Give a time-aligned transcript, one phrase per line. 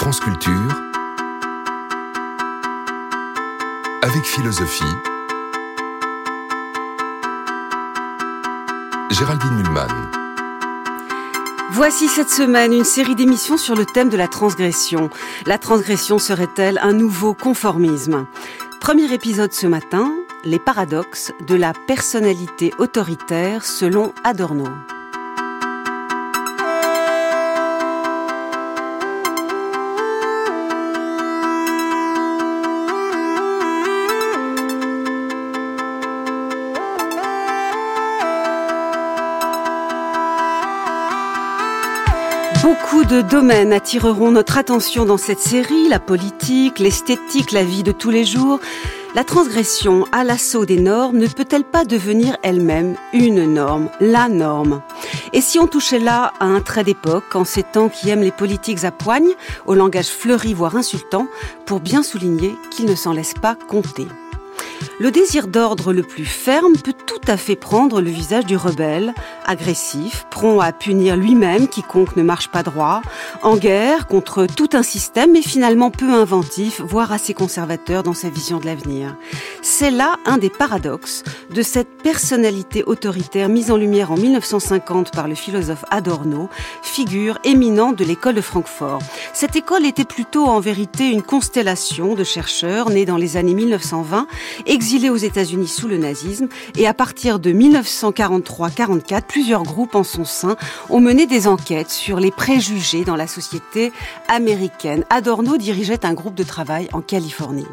[0.00, 0.82] France Culture,
[4.00, 4.82] avec philosophie,
[9.10, 9.88] Géraldine Mulman.
[11.72, 15.10] Voici cette semaine une série d'émissions sur le thème de la transgression.
[15.44, 18.24] La transgression serait-elle un nouveau conformisme?
[18.80, 20.10] Premier épisode ce matin,
[20.44, 24.64] les paradoxes de la personnalité autoritaire selon Adorno.
[42.90, 47.92] Beaucoup de domaines attireront notre attention dans cette série, la politique, l'esthétique, la vie de
[47.92, 48.58] tous les jours.
[49.14, 54.82] La transgression à l'assaut des normes ne peut-elle pas devenir elle-même une norme, la norme?
[55.32, 58.32] Et si on touchait là à un trait d'époque, en ces temps qui aiment les
[58.32, 59.30] politiques à poigne,
[59.66, 61.28] au langage fleuri voire insultant,
[61.66, 64.08] pour bien souligner qu'ils ne s'en laissent pas compter
[64.98, 69.14] le désir d'ordre le plus ferme peut tout à fait prendre le visage du rebelle,
[69.46, 73.02] agressif, prompt à punir lui-même quiconque ne marche pas droit,
[73.42, 78.28] en guerre contre tout un système mais finalement peu inventif, voire assez conservateur dans sa
[78.28, 79.16] vision de l'avenir.
[79.62, 85.28] C'est là un des paradoxes de cette personnalité autoritaire mise en lumière en 1950 par
[85.28, 86.48] le philosophe Adorno,
[86.82, 89.00] figure éminente de l'école de Francfort.
[89.32, 94.26] Cette école était plutôt en vérité une constellation de chercheurs nés dans les années 1920,
[94.70, 100.24] exilés aux États-Unis sous le nazisme, et à partir de 1943-44, plusieurs groupes en son
[100.24, 100.56] sein
[100.88, 103.92] ont mené des enquêtes sur les préjugés dans la société
[104.28, 105.04] américaine.
[105.10, 107.66] Adorno dirigeait un groupe de travail en Californie.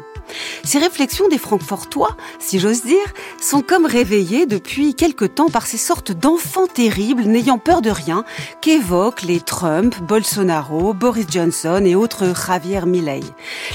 [0.64, 5.78] Ces réflexions des Francfortois, si j'ose dire, sont comme réveillées depuis quelque temps par ces
[5.78, 8.24] sortes d'enfants terribles n'ayant peur de rien
[8.60, 13.20] qu'évoquent les Trump, Bolsonaro, Boris Johnson et autres Javier Milei.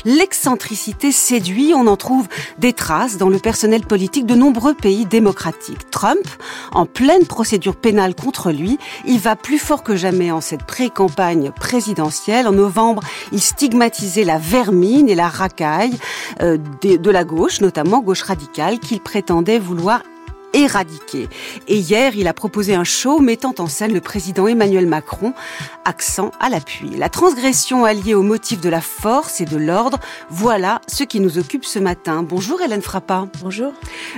[0.05, 2.27] L'excentricité séduit, on en trouve
[2.59, 5.89] des traces dans le personnel politique de nombreux pays démocratiques.
[5.89, 6.27] Trump,
[6.71, 11.51] en pleine procédure pénale contre lui, il va plus fort que jamais en cette pré-campagne
[11.51, 12.47] présidentielle.
[12.47, 15.97] En novembre, il stigmatisait la vermine et la racaille.
[16.41, 20.01] Euh, de, la gauche, notamment gauche radicale, qu'il prétendait vouloir
[20.53, 21.27] éradiquer.
[21.67, 25.33] Et hier, il a proposé un show mettant en scène le président Emmanuel Macron,
[25.85, 26.91] accent à l'appui.
[26.97, 29.99] La transgression alliée au motif de la force et de l'ordre,
[30.29, 32.23] voilà ce qui nous occupe ce matin.
[32.23, 33.27] Bonjour Hélène Frappa.
[33.41, 33.73] Bonjour.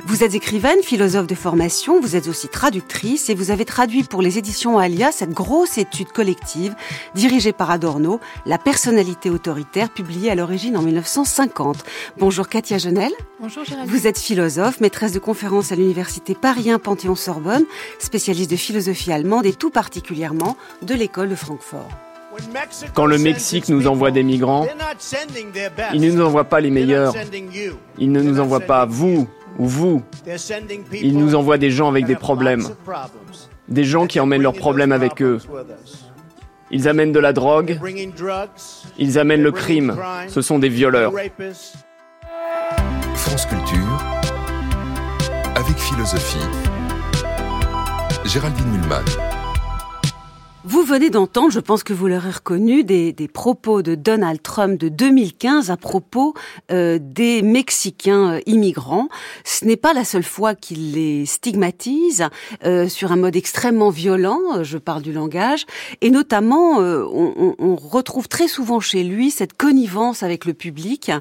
[0.06, 4.22] Vous êtes écrivaine, philosophe de formation, vous êtes aussi traductrice et vous avez traduit pour
[4.22, 6.76] les éditions Alia cette grosse étude collective
[7.16, 11.84] dirigée par Adorno, La personnalité autoritaire, publiée à l'origine en 1950.
[12.18, 13.12] Bonjour Katia Genel.
[13.40, 13.90] Bonjour Gérald.
[13.90, 17.66] Vous êtes philosophe, maîtresse de conférences à l'université Paris Panthéon-Sorbonne,
[18.00, 21.90] spécialiste de philosophie allemande et tout particulièrement de l'école de Francfort.
[22.94, 24.68] Quand le Mexique nous envoie des migrants,
[25.94, 27.14] il ne nous envoie pas les meilleurs.
[27.98, 29.28] Il ne nous envoie pas vous
[29.58, 30.04] ou vous.
[30.94, 32.68] Il nous envoie des gens avec des problèmes.
[33.68, 35.40] Des gens qui emmènent leurs problèmes avec eux.
[36.72, 37.80] Ils amènent de la drogue.
[38.98, 39.96] Ils amènent le crime.
[40.28, 41.14] Ce sont des violeurs.
[43.16, 44.15] France Culture
[45.56, 46.38] avec philosophie.
[48.26, 49.35] Géraldine Mulman.
[50.68, 54.80] Vous venez d'entendre, je pense que vous l'aurez reconnu, des, des, propos de Donald Trump
[54.80, 56.34] de 2015 à propos
[56.72, 59.08] euh, des Mexicains euh, immigrants.
[59.44, 62.30] Ce n'est pas la seule fois qu'il les stigmatise
[62.64, 65.68] euh, sur un mode extrêmement violent, euh, je parle du langage,
[66.02, 71.12] et notamment euh, on, on, retrouve très souvent chez lui cette connivence avec le public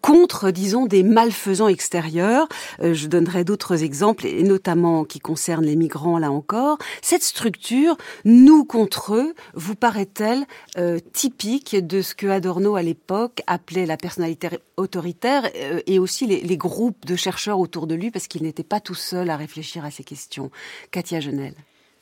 [0.00, 2.48] contre, disons, des malfaisants extérieurs.
[2.80, 6.78] je donnerai d'autres exemples, et notamment qui concernent les migrants là encore.
[7.02, 10.44] Cette structure nous contre eux vous paraît-elle
[10.78, 16.24] euh, typique de ce que Adorno à l'époque appelait la personnalité autoritaire euh, et aussi
[16.24, 19.84] les, groupes de chercheurs autour de lui parce qu'il n'était pas tout seul à réfléchir
[19.84, 20.52] à ces questions
[20.92, 21.54] Katia Genel.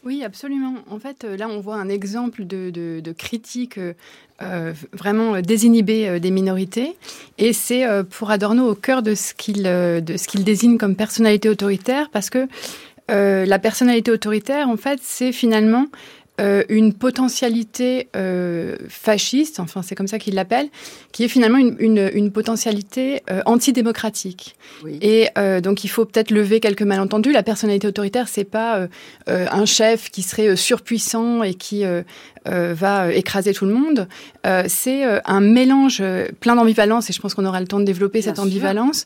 [0.04, 0.74] Oui, absolument.
[0.90, 3.80] En fait, euh, là, on voit un exemple de, critique
[4.92, 6.96] vraiment désinhibée des minorités.
[7.38, 9.62] Et c'est pour Adorno au cœur de ce qu'il
[10.28, 12.46] qu'il désigne comme personnalité autoritaire, parce que
[13.08, 15.86] la personnalité autoritaire, en fait, c'est finalement
[16.40, 20.68] euh, une potentialité euh, fasciste, enfin c'est comme ça qu'il l'appelle,
[21.12, 24.56] qui est finalement une, une, une potentialité euh, antidémocratique.
[24.84, 24.98] Oui.
[25.02, 27.32] Et euh, donc il faut peut-être lever quelques malentendus.
[27.32, 28.88] La personnalité autoritaire, c'est pas
[29.28, 31.84] euh, un chef qui serait surpuissant et qui
[32.48, 34.08] va écraser tout le monde.
[34.66, 36.02] c'est un mélange
[36.40, 39.04] plein d'ambivalence, et je pense qu'on aura le temps de développer cette ambivalence,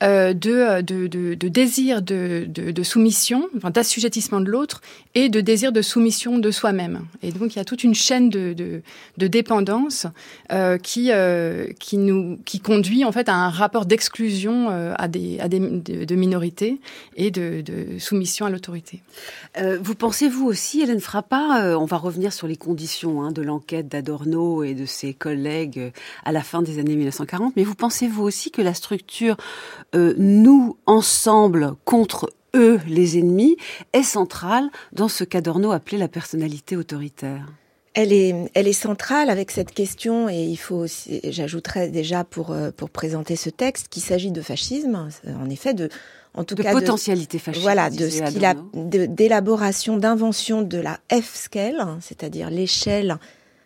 [0.00, 4.80] de, de, de, de, désir de, de, soumission, enfin, d'assujettissement de l'autre,
[5.14, 7.02] et de désir de soumission de soi-même.
[7.22, 8.82] Et donc il y a toute une chaîne de,
[9.16, 10.06] dépendance
[10.82, 11.10] qui,
[11.78, 16.14] qui, nous, qui conduit en fait à un rapport d'exclusion à des, à des de,
[16.14, 16.78] minorités
[17.16, 17.62] et de,
[17.98, 19.00] soumission à l'autorité.
[19.58, 22.81] Euh, vous pensez-vous aussi, Hélène Frappa, euh, on va revenir sur les conditions
[23.22, 25.90] hein, de l'enquête d'Adorno et de ses collègues euh,
[26.24, 29.36] à la fin des années 1940, mais vous pensez-vous aussi que la structure
[29.94, 33.56] nous, ensemble, contre eux, les ennemis,
[33.92, 37.46] est centrale dans ce qu'Adorno appelait la personnalité autoritaire?
[37.94, 40.86] Elle est, elle est centrale avec cette question et il faut
[41.24, 45.90] j'ajouterais déjà pour, pour présenter ce texte qu'il s'agit de fascisme, en effet de
[46.34, 47.62] en tout de cas potentialité fasciste.
[47.62, 53.18] Voilà, de ce qu'il a d'élaboration, d'invention de la F-scale, c'est-à-dire l'échelle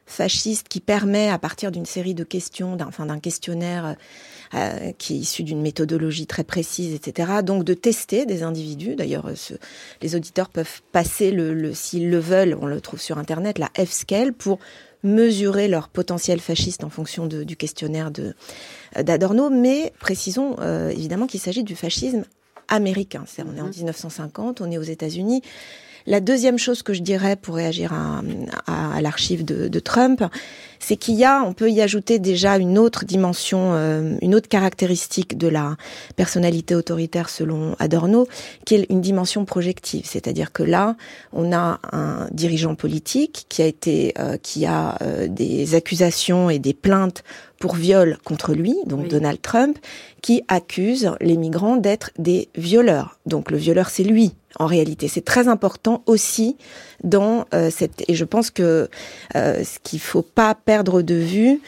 [0.07, 3.97] fasciste qui permet, à partir d'une série de questions, d'un enfin, questionnaire
[4.55, 8.95] euh, qui est issu d'une méthodologie très précise, etc., donc de tester des individus.
[8.95, 9.29] D'ailleurs,
[10.03, 13.71] les auditeurs peuvent passer, le, le s'ils le veulent, on le trouve sur Internet, la
[13.77, 14.61] F-scale pour
[15.03, 18.35] mesurer leur potentiel fasciste en fonction de, du questionnaire de
[19.01, 22.25] d'Adorno, mais précisons euh, évidemment qu'il s'agit du fascisme
[22.69, 23.25] américain.
[23.27, 24.67] C'est on est en 1950, mhm.
[24.67, 25.43] on est aux États-Unis.
[26.07, 28.23] La deuxième chose que je dirais pour réagir à,
[28.67, 30.23] à, l'archive de, de, Trump,
[30.87, 34.49] c'est qu'il y a, on peut y ajouter déjà une autre dimension, euh, une autre
[34.49, 35.77] caractéristique de la
[36.15, 38.29] personnalité autoritaire selon Adorno,
[38.65, 40.05] qui est une dimension projective.
[40.05, 40.95] C'est-à-dire que là,
[41.33, 46.61] on a un dirigeant politique qui a été, euh, qui a euh, des accusations et
[46.61, 47.25] des plaintes
[47.59, 49.79] pour viol contre lui, donc Donald Trump,
[50.23, 53.19] qui accuse les migrants d'être des violeurs.
[53.27, 55.09] Donc le violeur, c'est lui, en réalité.
[55.09, 56.57] C'est très important aussi
[57.05, 58.05] dans euh, cette...
[58.09, 58.89] Et je pense que
[59.35, 61.61] euh, ce qu'il faut pas perdre de vue,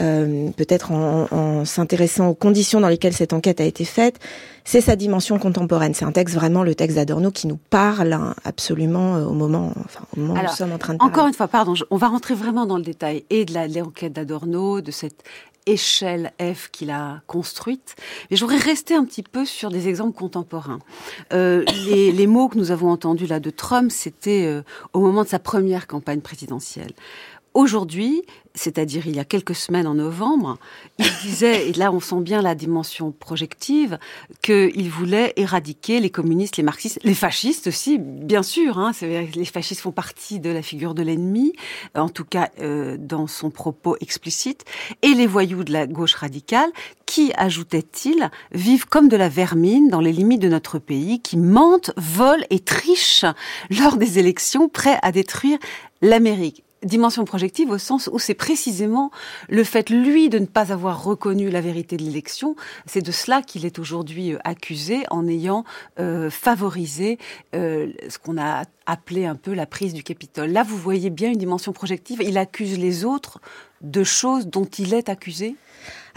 [0.00, 4.18] euh, peut-être en, en s'intéressant aux conditions dans lesquelles cette enquête a été faite,
[4.64, 5.94] c'est sa dimension contemporaine.
[5.94, 10.04] C'est un texte vraiment le texte d'Adorno qui nous parle hein, absolument au moment, enfin,
[10.16, 11.12] au moment où nous sommes en train de parler.
[11.12, 14.80] Encore une fois, pardon, on va rentrer vraiment dans le détail et de l'enquête d'Adorno,
[14.80, 15.22] de cette
[15.66, 17.96] échelle F qu'il a construite.
[18.30, 20.78] Mais je voudrais rester un petit peu sur des exemples contemporains.
[21.32, 25.28] Euh, les, mots que nous avons entendus là de Trump, c'était euh, au moment de
[25.28, 26.92] sa première campagne présidentielle.
[27.54, 28.22] Aujourd'hui,
[28.56, 30.58] c'est-à-dire il y a quelques semaines en novembre,
[30.98, 33.98] il disait, et là on sent bien la dimension projective,
[34.42, 38.78] qu'il voulait éradiquer les communistes, les marxistes, les fascistes aussi, bien sûr.
[38.78, 41.52] Hein, les fascistes font partie de la figure de l'ennemi,
[41.94, 44.64] en tout cas euh, dans son propos explicite,
[45.02, 46.70] et les voyous de la gauche radicale,
[47.04, 51.92] qui, ajoutait-il, vivent comme de la vermine dans les limites de notre pays, qui mentent,
[51.96, 53.24] volent et trichent
[53.70, 55.58] lors des élections, prêts à détruire
[56.02, 59.10] l'Amérique dimension projective au sens où c'est précisément
[59.48, 62.56] le fait, lui, de ne pas avoir reconnu la vérité de l'élection.
[62.86, 65.64] C'est de cela qu'il est aujourd'hui euh, accusé en ayant
[65.98, 67.18] euh, favorisé
[67.54, 70.50] euh, ce qu'on a appelé un peu la prise du Capitole.
[70.50, 72.22] Là, vous voyez bien une dimension projective.
[72.22, 73.40] Il accuse les autres
[73.82, 75.56] de choses dont il est accusé?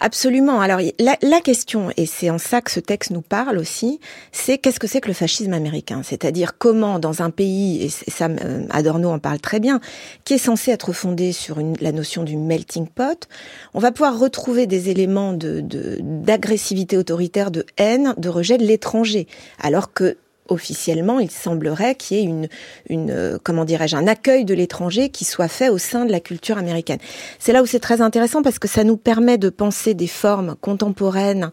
[0.01, 0.61] Absolument.
[0.61, 3.99] Alors la, question, et c'est en ça que ce texte nous parle aussi,
[4.31, 6.01] c'est qu'est-ce que c'est que le fascisme américain?
[6.03, 9.81] C'est-à-dire comment dans un pays, et ça euh, Adorno en parle très bien,
[10.23, 13.27] qui est censé être fondé sur la notion du melting pot,
[13.73, 19.27] on va pouvoir retrouver des éléments d'agressivité autoritaire, de haine, de rejet de l'étranger,
[19.61, 20.17] alors que
[20.49, 22.47] officiellement, il semblerait qu'il y ait
[22.89, 26.19] une, euh, comment dirais-je, un accueil de l'étranger qui soit fait au sein de la
[26.19, 26.99] culture américaine.
[27.39, 30.55] C'est là où c'est très intéressant parce que ça nous permet de penser des formes
[30.59, 31.51] contemporaines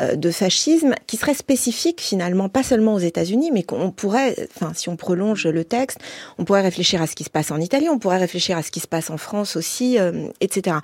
[0.00, 4.72] euh, de fascisme qui seraient spécifiques finalement, pas seulement aux États-Unis, mais qu'on pourrait, enfin,
[4.74, 5.98] si on prolonge le texte,
[6.38, 8.70] on pourrait réfléchir à ce qui se passe en Italie, on pourrait réfléchir à ce
[8.70, 10.76] qui se passe en France aussi, euh, etc.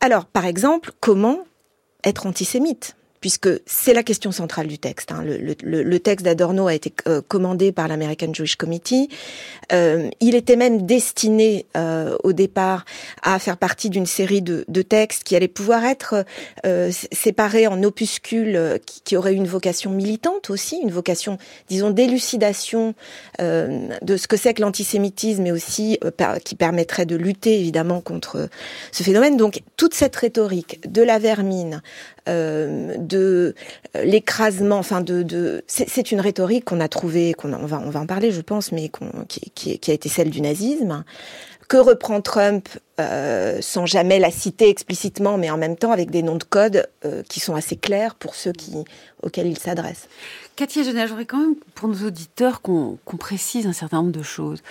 [0.00, 1.38] Alors, par exemple, comment
[2.04, 2.96] être antisémite?
[3.26, 5.10] Puisque c'est la question centrale du texte.
[5.10, 5.24] Hein.
[5.24, 9.08] Le, le, le, texte d'Adorno a été euh, commandé par l'American Jewish Committee.
[9.72, 12.84] Euh, il était même destiné euh, au départ
[13.24, 16.24] à faire partie d'une série de, de, textes qui allaient pouvoir être
[16.64, 21.36] euh, séparés en opuscules qui, qui, auraient une vocation militante aussi, une vocation,
[21.68, 22.94] disons, d'élucidation
[23.40, 25.98] de ce que c'est que l'antisémitisme, mais aussi
[26.44, 28.48] qui permettrait de lutter évidemment contre
[28.92, 29.36] ce phénomène.
[29.36, 31.82] Donc toute cette rhétorique de la vermine,
[32.15, 33.54] euh, de
[33.96, 38.30] euh, l'écrasement, enfin de, c'est une rhétorique qu'on a trouvée, qu'on on va en parler,
[38.30, 38.90] je pense, mais
[39.28, 41.04] qui, a été celle du nazisme
[41.68, 42.68] que reprend Trump
[43.00, 46.88] euh, sans jamais la citer explicitement, mais en même temps avec des noms de code
[47.04, 48.52] euh, qui sont assez clairs pour ceux
[49.22, 50.08] auxquels il s'adresse.
[50.54, 54.62] Katia Genel, j'aurais quand même pour nos auditeurs qu'on précise un certain nombre de choses.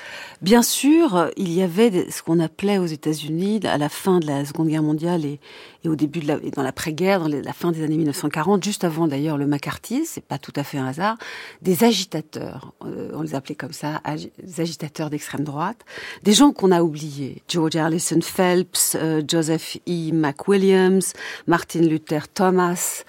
[0.41, 4.45] Bien sûr, il y avait ce qu'on appelait aux États-Unis, à la fin de la
[4.45, 5.39] Seconde Guerre mondiale et,
[5.85, 9.07] et au début de la, dans l'après-guerre, dans la fin des années 1940, juste avant
[9.07, 11.17] d'ailleurs le McCarthy, c'est pas tout à fait un hasard,
[11.61, 14.01] des agitateurs, euh, on les appelait comme ça,
[14.43, 15.77] des agitateurs d'extrême droite,
[16.23, 20.11] des gens qu'on a oubliés, George Allison Phelps, euh, Joseph E.
[20.11, 21.01] McWilliams,
[21.47, 23.03] Martin Luther Thomas,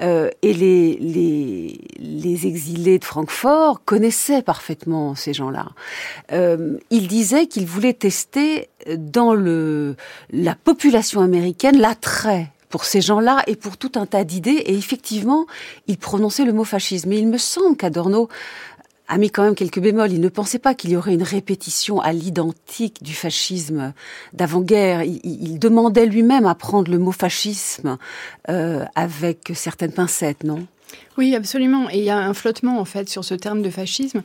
[0.00, 5.70] euh, et les, les, les exilés de Francfort connaissaient parfaitement ces gens-là.
[6.32, 9.96] Euh, ils disaient qu'ils voulaient tester dans le,
[10.30, 14.62] la population américaine l'attrait pour ces gens-là et pour tout un tas d'idées.
[14.66, 15.46] Et effectivement,
[15.86, 17.10] il prononçait le mot fascisme.
[17.10, 18.28] Mais il me semble qu'Adorno
[19.08, 20.12] a mis quand même quelques bémols.
[20.12, 23.92] Il ne pensait pas qu'il y aurait une répétition à l'identique du fascisme
[24.32, 25.02] d'avant-guerre.
[25.02, 27.98] Il, demandait lui-même à prendre le mot fascisme
[28.48, 30.64] euh, avec certaines pincettes, non?
[31.20, 31.90] Oui, absolument.
[31.90, 34.22] Et il y a un flottement en fait sur ce terme de fascisme,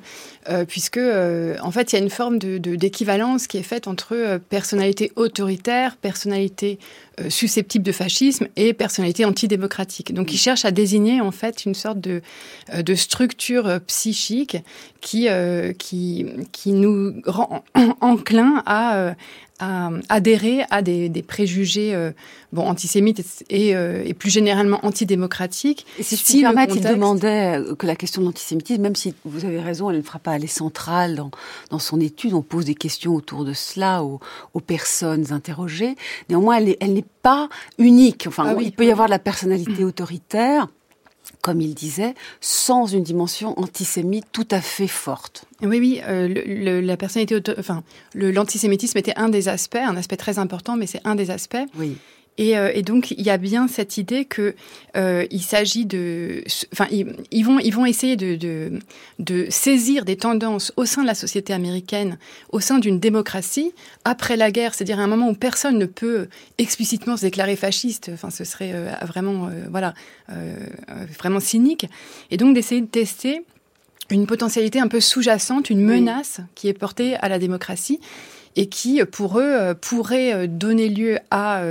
[0.47, 4.15] euh, puisque euh, en fait il y a une forme d'équivalence qui est faite entre
[4.15, 6.79] euh, personnalité autoritaire, personnalité
[7.29, 10.13] susceptible de fascisme et personnalité antidémocratique.
[10.13, 12.21] Donc il cherche à désigner en fait une sorte de
[12.75, 14.57] de structure psychique
[15.01, 15.27] qui
[15.77, 17.63] qui qui nous rend
[18.01, 19.15] enclin à
[19.59, 22.11] à adhérer à des, des préjugés euh,
[22.51, 25.85] bon antisémites et, euh, et, plus généralement antidémocratiques.
[25.97, 29.45] Et si je permettre, il demandait euh, que la question de l'antisémitisme, même si vous
[29.45, 31.31] avez raison, elle ne fera pas aller centrale dans,
[31.69, 34.19] dans son étude, on pose des questions autour de cela aux,
[34.53, 35.95] aux personnes interrogées.
[36.29, 38.25] Néanmoins, elle n'est pas unique.
[38.27, 40.67] Enfin, ah il peut y avoir de la personnalité autoritaire
[41.41, 45.45] comme il disait, sans une dimension antisémite tout à fait forte.
[45.61, 47.83] Oui, oui, euh, le, la personnalité, enfin,
[48.15, 51.57] l'antisémitisme était un des aspects, un aspect très important, mais c'est un des aspects.
[51.77, 51.97] Oui.
[52.37, 54.55] Et, euh, et, donc il y a bien cette idée que
[54.97, 58.79] euh, il s'agit de, enfin ils, vont ils vont essayer de, de,
[59.19, 62.17] de saisir des tendances au sein de la société américaine,
[62.51, 63.71] au sein d'une démocratie
[64.03, 66.27] après la guerre, c'est-à-dire à un moment où personne ne peut
[66.57, 68.11] explicitement se déclarer fasciste.
[68.13, 69.93] Enfin ce serait euh, vraiment euh, voilà
[70.29, 70.55] euh,
[71.17, 71.87] vraiment cynique.
[72.31, 73.43] Et donc d'essayer de tester
[74.09, 77.99] une potentialité un peu sous-jacente, une menace qui est portée à la démocratie
[78.55, 81.63] et qui, pour eux, pourrait donner lieu à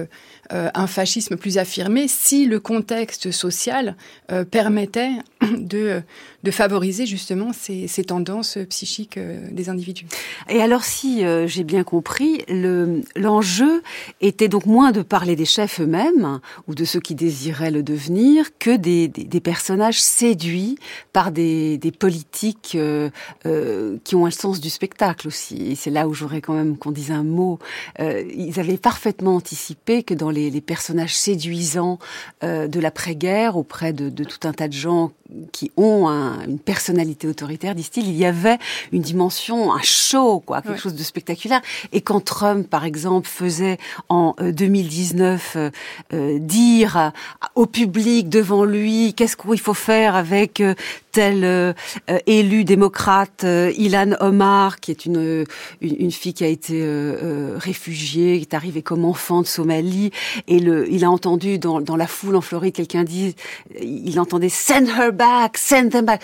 [0.53, 3.97] euh, un fascisme plus affirmé si le contexte social
[4.31, 5.13] euh, permettait
[5.57, 6.03] de,
[6.45, 10.07] de favoriser justement ces, ces tendances psychiques euh, des individus.
[10.49, 12.45] Et alors si j'ai bien compris,
[13.17, 13.83] l'enjeu
[14.21, 18.57] était donc moins de parler des chefs eux-mêmes ou de ceux qui désiraient le devenir
[18.59, 20.77] que des, des, des personnages séduits
[21.13, 23.11] par des, des politiques euh,
[24.05, 25.73] qui ont un sens du spectacle aussi.
[25.73, 27.59] Et c'est là où j'aurais quand même qu'on dise un mot.
[27.99, 31.99] ils avaient parfaitement anticipé que dans les, personnages séduisants
[32.43, 35.13] euh, de l'après-guerre auprès de, tout un tas de gens
[35.53, 38.59] qui ont une personnalité autoritaire, disent-ils, il y avait
[38.93, 41.61] une dimension, un show, quoi, quelque chose de spectaculaire.
[41.93, 45.71] Et quand Trump, par exemple, faisait en 2019 euh,
[46.13, 47.13] euh, dire
[47.55, 50.63] au public devant lui qu'est-ce qu'il faut faire avec
[51.15, 51.75] tel
[52.27, 55.45] élu démocrate, Ilan Omar, qui est une,
[55.81, 56.85] une, fille qui a été
[57.57, 60.11] réfugiée, qui est arrivée comme enfant de Somalie,
[60.49, 63.33] et le, il a entendu dans, dans la foule en Floride quelqu'un dire,
[63.81, 66.23] il entendait send her back, send them back.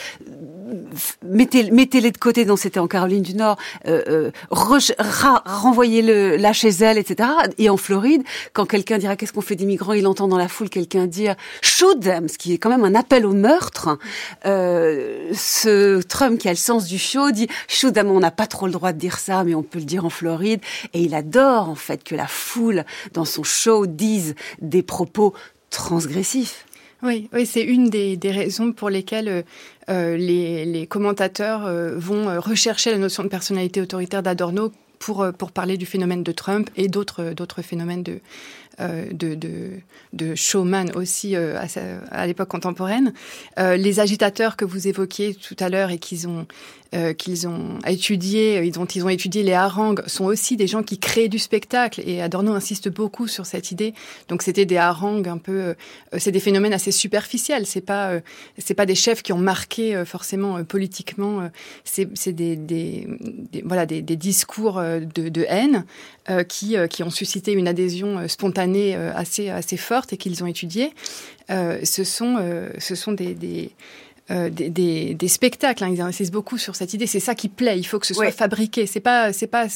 [1.25, 3.57] Mettez, mettez-les de côté, dont c'était en Caroline du Nord,
[3.87, 7.29] euh, euh, renvoyez-le là chez elle, etc.
[7.59, 10.49] Et en Floride, quand quelqu'un dira qu'est-ce qu'on fait des migrants, il entend dans la
[10.49, 13.99] foule quelqu'un dire shoot them, ce qui est quand même un appel au meurtre.
[14.47, 14.80] Euh,
[15.35, 17.49] ce Trump qui a le sens du show dit
[17.93, 20.05] them, on n'a pas trop le droit de dire ça, mais on peut le dire
[20.05, 20.61] en Floride.
[20.93, 25.35] Et il adore en fait que la foule dans son show dise des propos
[25.71, 26.67] transgressifs.
[27.03, 29.43] Oui, c'est une des, raisons pour lesquelles euh,
[29.89, 35.51] euh les, commentateurs euh, vont euh, rechercher la notion de personnalité autoritaire d'Adorno pour, pour
[35.51, 38.21] parler du phénomène de Trump et d'autres phénomènes de,
[38.70, 38.70] euh,
[39.13, 39.73] de, de,
[40.13, 41.67] de, showman aussi euh, à,
[42.11, 43.13] à l'époque contemporaine.
[43.59, 46.47] Euh, les agitateurs que vous évoquiez tout à l'heure et qu'ils ont
[46.93, 50.99] euh, qu'ils ont étudié, dont ils ont étudié les harangues, sont aussi des gens qui
[50.99, 52.03] créent du spectacle.
[52.05, 53.95] Et Adorno insiste beaucoup sur cette idée.
[54.27, 55.75] Donc c'était des harangues un peu, euh,
[56.19, 57.65] c'est des phénomènes assez superficiels.
[57.65, 58.21] C'est pas, euh,
[58.59, 61.49] c'est pas des chefs qui ont marqué forcément politiquement.
[61.85, 63.07] c'est des, des,
[63.53, 65.85] des, voilà, des, des discours de, de haine
[66.49, 70.93] qui, qui ont suscité une adhésion spontanée assez, assez forte et qu'ils ont étudié.
[71.49, 73.71] ce sont, ce sont des, des
[74.31, 75.85] des, des, spectacles.
[75.85, 75.91] Hein.
[75.93, 77.07] Ils insistent beaucoup sur cette idée.
[77.07, 77.79] C'est ça qui plaît.
[77.79, 78.87] Il faut que ce soit fabriqué.
[78.87, 79.67] C'est pas c'est pas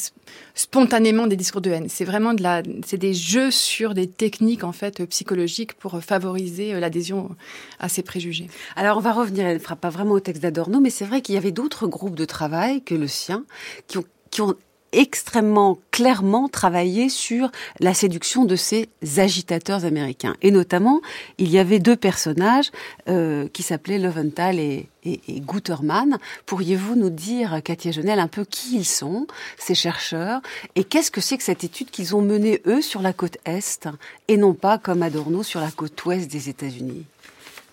[0.53, 1.87] spontanément des discours de haine.
[1.89, 6.79] C'est vraiment de la c'est des jeux sur des techniques en fait psychologiques pour favoriser
[6.79, 7.35] l'adhésion
[7.79, 8.47] à ces préjugés.
[8.75, 9.45] Alors on va revenir.
[9.45, 11.87] Elle ne fera pas vraiment au texte d'Adorno, mais c'est vrai qu'il y avait d'autres
[11.87, 13.45] groupes de travail que le sien
[13.87, 14.55] qui ont qui ont
[14.95, 20.35] extrêmement clairement travaillé sur la séduction de ces agitateurs américains.
[20.41, 21.01] Et notamment,
[21.37, 22.71] il y avait deux personnages
[23.07, 26.17] euh, qui s'appelaient Leventhal et, et, Gutermann.
[26.45, 30.41] Pourriez-vous nous dire, Katia Genel, un peu qui ils sont, ces chercheurs,
[30.75, 33.87] et qu'est-ce que c'est que cette étude qu'ils ont menée, eux, sur la côte Est,
[34.27, 37.05] et non pas, comme Adorno, sur la côte Ouest des États-Unis?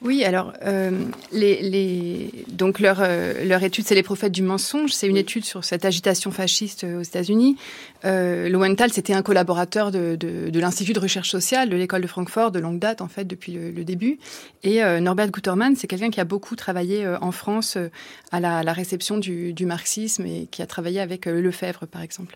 [0.05, 0.91] Oui, alors, euh,
[1.31, 4.93] les, les, donc leur, euh, leur étude, c'est les prophètes du mensonge.
[4.93, 7.57] C'est une étude sur cette agitation fasciste euh, aux États-Unis.
[8.05, 12.09] Euh, Lowenthal, c'était un collaborateur de, de, de l'Institut de recherche sociale de l'école de
[12.09, 14.19] Francfort de longue date, en fait, depuis le, le début.
[14.65, 17.79] Et euh, Norbert Gutermann, c'est quelqu'un qui a beaucoup travaillé en France
[18.33, 22.35] à la, la réception du, du, marxisme et qui a travaillé avec Lefebvre, par exemple.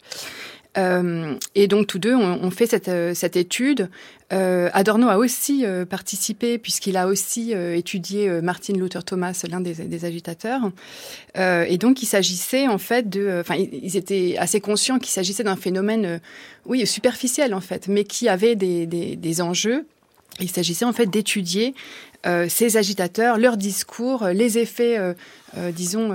[0.78, 3.88] Euh, et donc tous deux ont, on fait cette, euh, cette étude.
[4.33, 10.04] Euh, Adorno a aussi participé puisqu'il a aussi étudié Martin Luther Thomas, l'un des, des,
[10.04, 10.73] agitateurs.
[11.37, 15.54] et donc il s'agissait en fait de, enfin ils étaient assez conscients qu'il s'agissait d'un
[15.54, 16.21] phénomène,
[16.64, 19.87] oui superficiel en fait, mais qui avait des, des, enjeux.
[20.40, 21.75] Il s'agissait en fait d'étudier
[22.49, 25.15] ces agitateurs, leurs discours, euh, les effets, euh,
[25.73, 26.09] disons,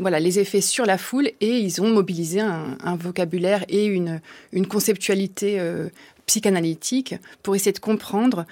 [0.00, 4.20] voilà, les effets sur la foule, et ils ont mobilisé un, vocabulaire et une,
[4.52, 5.60] une conceptualité
[6.26, 8.46] psychanalytique pour essayer de comprendre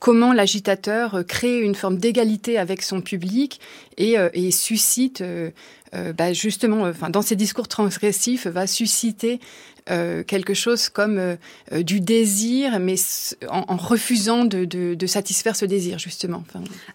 [0.00, 3.60] comment l'agitateur crée une forme d'égalité avec son public
[3.98, 5.22] et, et suscite
[5.92, 9.38] bah justement, enfin, dans ses discours transgressifs, va susciter
[9.90, 11.34] euh, quelque chose comme euh,
[11.72, 12.94] euh, du désir, mais
[13.48, 16.44] en, refusant de, satisfaire ce désir, justement.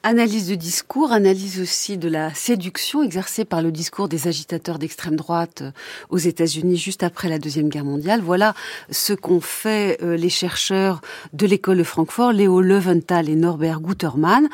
[0.03, 5.17] Analyse de discours, analyse aussi de la séduction exercée par le discours des agitateurs d'extrême
[5.17, 5.63] droite
[6.10, 8.22] aux États-Unis juste après la Deuxième Guerre mondiale.
[8.22, 8.53] Voilà
[8.89, 11.01] ce qu'ont fait les chercheurs
[11.34, 14.48] de l'école de Francfort, Léo Leventhal et Norbert Gutermann,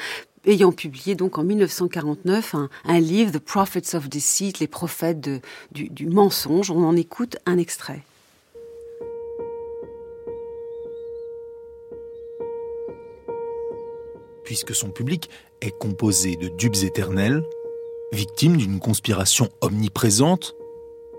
[0.46, 5.30] ayant publié donc en 1949 un, livre, The Prophets of Deceit, les prophètes
[5.72, 6.72] du mensonge.
[6.72, 8.02] On en écoute un extrait.
[14.54, 15.32] Puisque son public
[15.62, 17.44] est composé de dupes éternels,
[18.12, 20.56] victimes d'une conspiration omniprésente,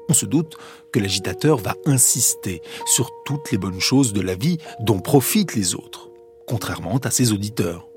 [0.08, 0.56] on se doute
[0.92, 5.74] que l'agitateur va insister sur toutes les bonnes choses de la vie dont profitent les
[5.74, 6.10] autres,
[6.46, 7.88] contrairement à ses auditeurs.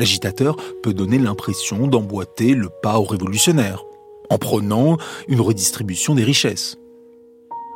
[0.00, 3.84] L'agitateur peut donner l'impression d'emboîter le pas aux révolutionnaires,
[4.30, 4.96] en prenant
[5.28, 6.76] une redistribution des richesses.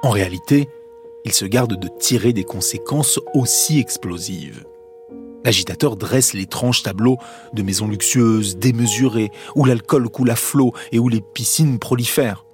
[0.02, 0.68] En réalité,
[1.24, 4.64] il se garde de tirer des conséquences aussi explosives.
[5.44, 7.18] L'agitateur dresse l'étrange tableau
[7.52, 12.46] de maisons luxueuses, démesurées, où l'alcool coule à flot et où les piscines prolifèrent.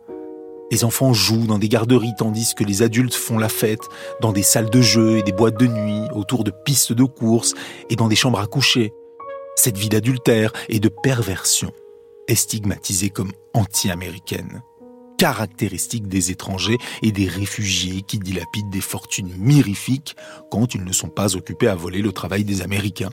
[0.72, 3.82] Les enfants jouent dans des garderies tandis que les adultes font la fête
[4.20, 7.54] dans des salles de jeux et des boîtes de nuit, autour de pistes de course
[7.90, 8.92] et dans des chambres à coucher.
[9.56, 11.72] Cette vie d'adultère et de perversion
[12.28, 14.62] est stigmatisée comme anti-américaine
[15.20, 20.16] caractéristique des étrangers et des réfugiés qui dilapident des fortunes mirifiques
[20.50, 23.10] quand ils ne sont pas occupés à voler le travail des Américains.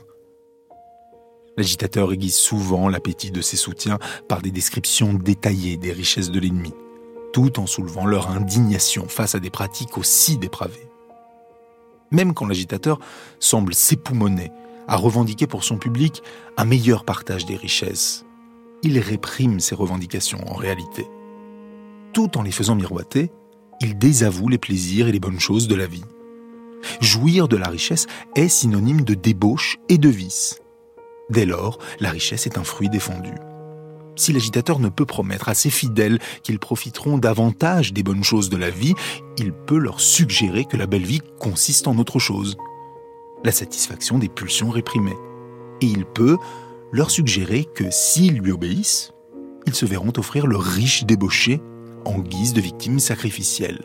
[1.58, 6.72] L'agitateur aiguise souvent l'appétit de ses soutiens par des descriptions détaillées des richesses de l'ennemi,
[7.34, 10.88] tout en soulevant leur indignation face à des pratiques aussi dépravées.
[12.10, 13.00] Même quand l'agitateur
[13.38, 14.50] semble s'époumoner
[14.86, 16.22] à revendiquer pour son public
[16.56, 18.24] un meilleur partage des richesses,
[18.82, 21.06] il réprime ces revendications en réalité
[22.12, 23.30] tout en les faisant miroiter,
[23.80, 26.04] il désavoue les plaisirs et les bonnes choses de la vie.
[27.00, 30.60] Jouir de la richesse est synonyme de débauche et de vice.
[31.30, 33.32] Dès lors, la richesse est un fruit défendu.
[34.16, 38.56] Si l'agitateur ne peut promettre à ses fidèles qu'ils profiteront davantage des bonnes choses de
[38.56, 38.94] la vie,
[39.36, 42.56] il peut leur suggérer que la belle vie consiste en autre chose,
[43.44, 45.16] la satisfaction des pulsions réprimées.
[45.80, 46.36] Et il peut
[46.90, 49.12] leur suggérer que s'ils lui obéissent,
[49.66, 51.60] ils se verront offrir le riche débauché
[52.08, 53.80] en guise de victime sacrificielle.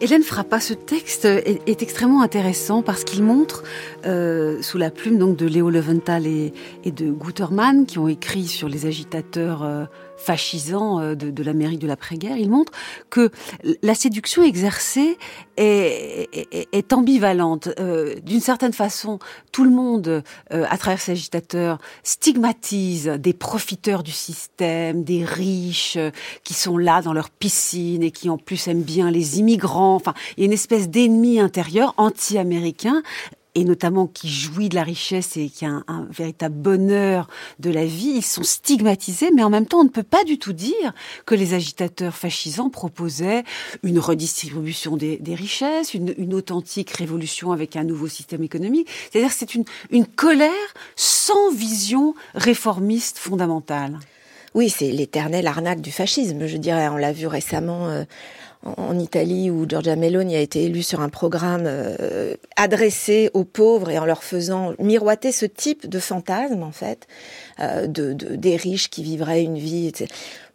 [0.00, 3.62] Hélène Frappa, ce texte est, extrêmement intéressant parce qu'il montre,
[4.04, 6.52] euh, sous la plume donc de Léo Leventhal et,
[6.84, 9.84] de Gutermann, qui ont écrit sur les agitateurs euh,
[10.22, 12.72] fascisant euh, de, de l'Amérique de l'après-guerre, il montre
[13.10, 13.30] que
[13.82, 15.18] la séduction exercée
[15.56, 17.68] est, est, est ambivalente.
[17.78, 19.18] Euh, D'une certaine façon,
[19.50, 25.96] tout le monde, euh, à travers ces agitateurs, stigmatise des profiteurs du système, des riches
[25.96, 26.10] euh,
[26.44, 29.96] qui sont là dans leur piscine et qui en plus aiment bien les immigrants.
[29.96, 33.02] Enfin, il y a une espèce d'ennemi intérieur anti-américain
[33.54, 37.84] et notamment qui jouit de la richesse et qui a un, véritable bonheur de la
[37.84, 40.92] vie, ils sont stigmatisés, mais en même temps, on ne peut pas du tout dire
[41.26, 43.44] que les agitateurs fascisants proposaient
[43.82, 48.88] une redistribution des, richesses, une, authentique révolution avec un nouveau système économique.
[49.10, 49.64] C'est-à-dire c'est une,
[50.16, 50.50] colère
[50.96, 53.98] sans vision réformiste fondamentale.
[54.54, 56.88] Oui, c'est l'éternelle arnaque du fascisme, je dirais.
[56.88, 58.04] On l'a vu récemment euh,
[58.64, 63.90] en Italie où Giorgia Meloni a été élue sur un programme euh, adressé aux pauvres
[63.90, 67.06] et en leur faisant miroiter ce type de fantasme, en fait,
[67.60, 69.92] euh, de, des riches qui vivraient une vie,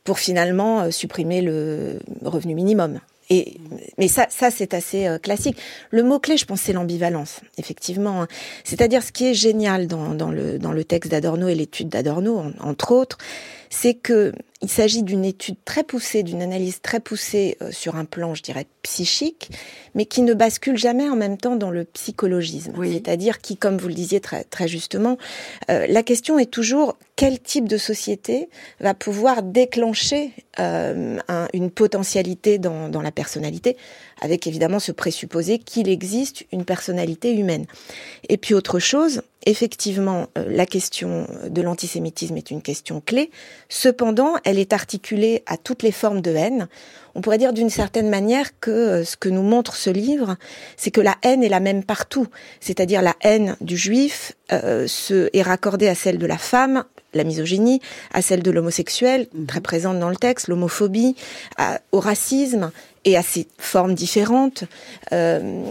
[0.04, 3.00] pour finalement supprimer le revenu minimum.
[3.30, 3.58] Et,
[3.98, 5.58] mais ça, ça c'est assez classique.
[5.92, 8.22] Le mot clé, je pense, c'est l'ambivalence, effectivement.
[8.22, 8.28] Hein.
[8.64, 12.42] C'est-à-dire ce qui est génial dans, dans, le, dans le texte d'Adorno et l'étude d'Adorno,
[12.62, 13.18] entre autres,
[13.70, 18.06] c'est que il s'agit d'une étude très poussée, d'une analyse très poussée euh, sur un
[18.06, 19.52] plan, je dirais, psychique,
[19.94, 22.74] mais qui ne bascule jamais en même temps dans le psychologisme.
[22.84, 25.18] C'est-à-dire qui, comme vous le disiez très, très justement,
[25.70, 28.50] euh, la question est toujours quel type de société
[28.80, 31.20] va pouvoir déclencher euh,
[31.54, 33.78] une potentialité dans, dans la personnalité,
[34.22, 37.66] avec évidemment ce présupposé qu'il existe une personnalité humaine.
[38.30, 43.32] Et puis autre chose, effectivement, la question de l'antisémitisme est une question clé.
[43.70, 46.68] Cependant, elle est articulée à toutes les formes de haine.
[47.16, 50.36] On pourrait dire d'une certaine manière que euh, ce que nous montre ce livre,
[50.76, 52.28] c'est que la haine est la même partout.
[52.60, 57.24] C'est-à-dire la haine du juif euh, se, est raccordée à celle de la femme, la
[57.24, 57.82] misogynie,
[58.14, 59.48] à celle de l'homosexuel, mhm.
[59.48, 61.16] très présente dans le texte, l'homophobie,
[61.92, 62.72] au racisme
[63.08, 64.66] et à ses formes différentes,
[65.14, 65.64] euh,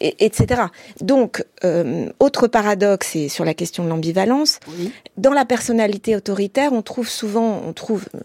[0.00, 0.62] et, etc.
[1.00, 4.58] Donc, euh, autre paradoxe, et sur la question de l'ambivalence,
[5.16, 8.18] dans la personnalité autoritaire, on trouve souvent, on trouve, euh,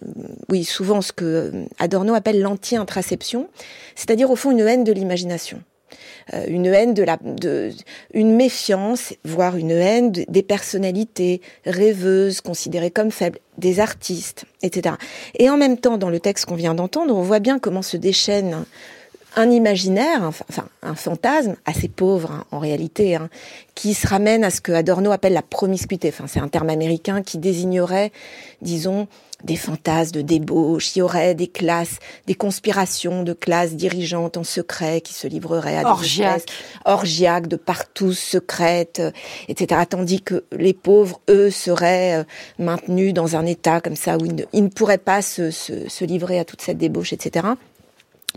[0.50, 3.50] oui, souvent ce que Adorno appelle l'anti-intraception,
[3.94, 5.62] c'est-à-dire au fond une haine de l'imagination.
[6.34, 7.72] Euh, une haine de la, de,
[8.14, 14.96] une méfiance, voire une haine des personnalités rêveuses, considérées comme faibles, des artistes, etc.
[15.38, 17.98] Et en même temps, dans le texte qu'on vient d'entendre, on voit bien comment se
[17.98, 18.66] déchaîne
[19.36, 23.30] un imaginaire, enfin un fantasme assez pauvre hein, en réalité, hein,
[23.76, 26.10] qui se ramène à ce que Adorno appelle la promiscuité.
[26.10, 28.12] Enfin, c'est un terme américain qui désignerait,
[28.62, 29.08] disons,
[29.46, 30.96] des fantasmes de débauche.
[30.96, 35.78] Il y aurait des classes, des conspirations de classes dirigeantes en secret qui se livreraient
[35.78, 36.52] à des orgiaques,
[36.84, 39.02] orgiaques de partout, secrètes,
[39.48, 39.82] etc.
[39.90, 42.24] Tandis que les pauvres, eux, seraient euh,
[42.60, 46.40] maintenus dans un état comme ça où ils ne, pourraient pas se, se, se livrer
[46.40, 47.48] à toute cette débauche, etc.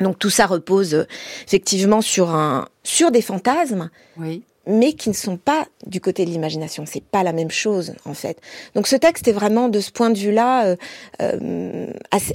[0.01, 1.07] Donc tout ça repose euh,
[1.47, 4.43] effectivement sur un sur des fantasmes, oui.
[4.69, 6.85] Mais qui ne sont pas du côté de l'imagination.
[6.87, 8.39] C'est pas la même chose en fait.
[8.75, 10.77] Donc ce texte est vraiment de ce point de vue-là euh,
[11.21, 11.87] euh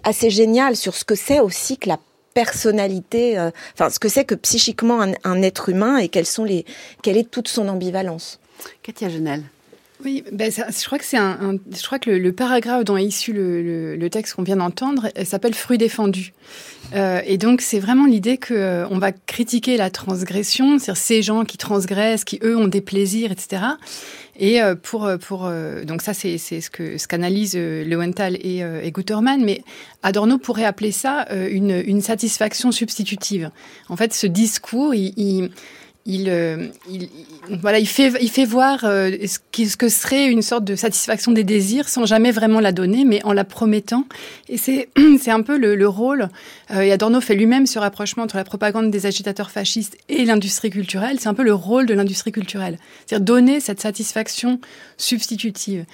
[0.04, 2.00] assez, génial sur ce que c'est aussi que la
[2.34, 6.44] personnalité, euh, enfin ce que c'est que psychiquement un, un, être humain et quelles sont
[6.44, 6.66] les
[7.02, 8.40] quelle est toute son ambivalence.
[8.82, 9.44] Katia Genel.
[10.04, 13.32] Oui, ben je crois que c'est un, je crois que le, paragraphe dont est issu
[13.32, 16.34] le, texte qu'on vient d'entendre s'appelle fruit défendu.
[16.94, 21.22] Euh, et donc c'est vraiment l'idée que euh, on va critiquer la transgression, c'est-à-dire ces
[21.22, 23.64] gens qui transgressent, qui eux ont des plaisirs, etc.
[24.38, 25.50] Et euh, pour pour
[25.86, 29.64] donc ça c'est c'est ce que ce qu'analyse Lewenthal et, Guterman, mais
[30.02, 33.52] Adorno pourrait appeler ça une une satisfaction substitutive.
[33.88, 35.50] En fait, ce discours, il
[36.06, 37.08] il, euh, il,
[37.62, 41.46] voilà, il fait, il fait voir euh, ce, que serait une sorte de satisfaction des
[41.46, 44.06] désirs sans jamais vraiment la donner, mais en la promettant.
[44.50, 44.90] Et c'est,
[45.20, 46.28] c'est un peu le, le rôle.
[46.72, 50.72] Euh, et Adorno fait lui-même ce rapprochement entre la propagande des agitateurs fascistes et l'industrie
[50.72, 51.18] culturelle.
[51.22, 54.60] C'est un peu le rôle de l'industrie culturelle, c'est-à-dire donner cette satisfaction
[54.98, 55.86] substitutive.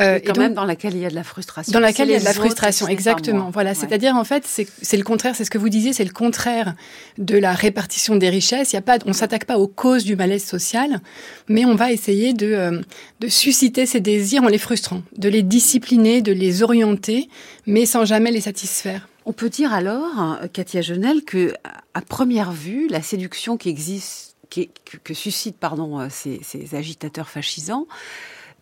[0.00, 1.72] Euh, quand même dans laquelle il y a de la frustration.
[1.72, 3.50] Dans laquelle il y a de la frustration, exactement.
[3.50, 6.74] Voilà, c'est-à-dire en fait, c'est le contraire, c'est ce que vous disiez, c'est le contraire
[7.18, 8.72] de la répartition des richesses.
[8.72, 11.00] Il y a pas, on s'attaque pas aux causes du malaise social,
[11.48, 12.80] mais on va essayer de, euh,
[13.20, 17.28] de susciter ces désirs en les frustrant, de les discipliner, de les orienter,
[17.66, 19.08] mais sans jamais les satisfaire.
[19.26, 21.52] On peut dire alors, Katia Genel, que
[21.92, 24.70] à première vue, la séduction qui existe, qui,
[25.04, 27.86] que, suscite pardon euh, ces, ces agitateurs fascisants,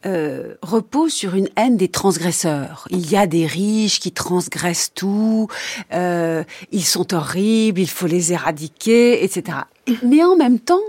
[0.07, 2.87] euh, repose sur une haine des transgresseurs.
[2.91, 5.49] Il y a des riches qui transgressent tout,
[5.93, 9.59] euh, ils sont horribles, il faut les éradiquer, etc.
[10.03, 10.81] Mais en même temps,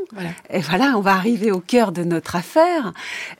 [0.49, 2.93] et voilà, on va arriver au cœur de notre affaire,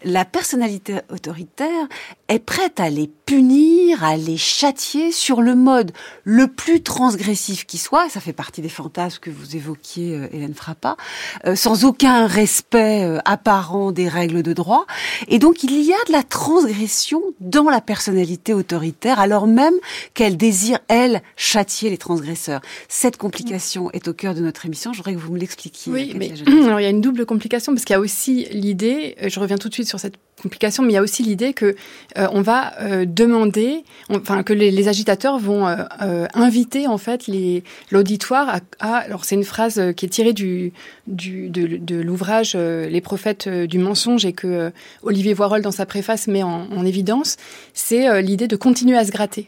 [0.03, 1.87] la personnalité autoritaire
[2.27, 5.91] est prête à les punir, à les châtier sur le mode
[6.23, 10.53] le plus transgressif qui soit, ça fait partie des fantasmes que vous évoquiez, euh, Hélène
[10.53, 10.95] Frappa,
[11.45, 14.85] euh, sans aucun respect euh, apparent des règles de droit.
[15.27, 19.75] Et donc il y a de la transgression dans la personnalité autoritaire, alors même
[20.13, 22.61] qu'elle désire, elle, châtier les transgresseurs.
[22.87, 24.93] Cette complication est au cœur de notre émission.
[24.93, 25.39] Je voudrais que vous me
[25.91, 26.31] Oui, mais
[26.65, 29.57] alors il y a une double complication parce qu'il y a aussi l'idée, je reviens
[29.57, 31.75] tout de suite sur cette complication, mais il y a aussi l'idée que
[32.17, 37.29] euh, on va euh, demander, enfin que les, les, agitateurs vont euh, inviter en fait
[37.91, 40.73] l'auditoire à, à, alors c'est une phrase qui est tirée du,
[41.07, 44.71] du de, de l'ouvrage Les prophètes du mensonge et que
[45.03, 47.37] Olivier Voirol dans sa préface met en, en évidence,
[47.73, 49.47] c'est l'idée de continuer à se gratter.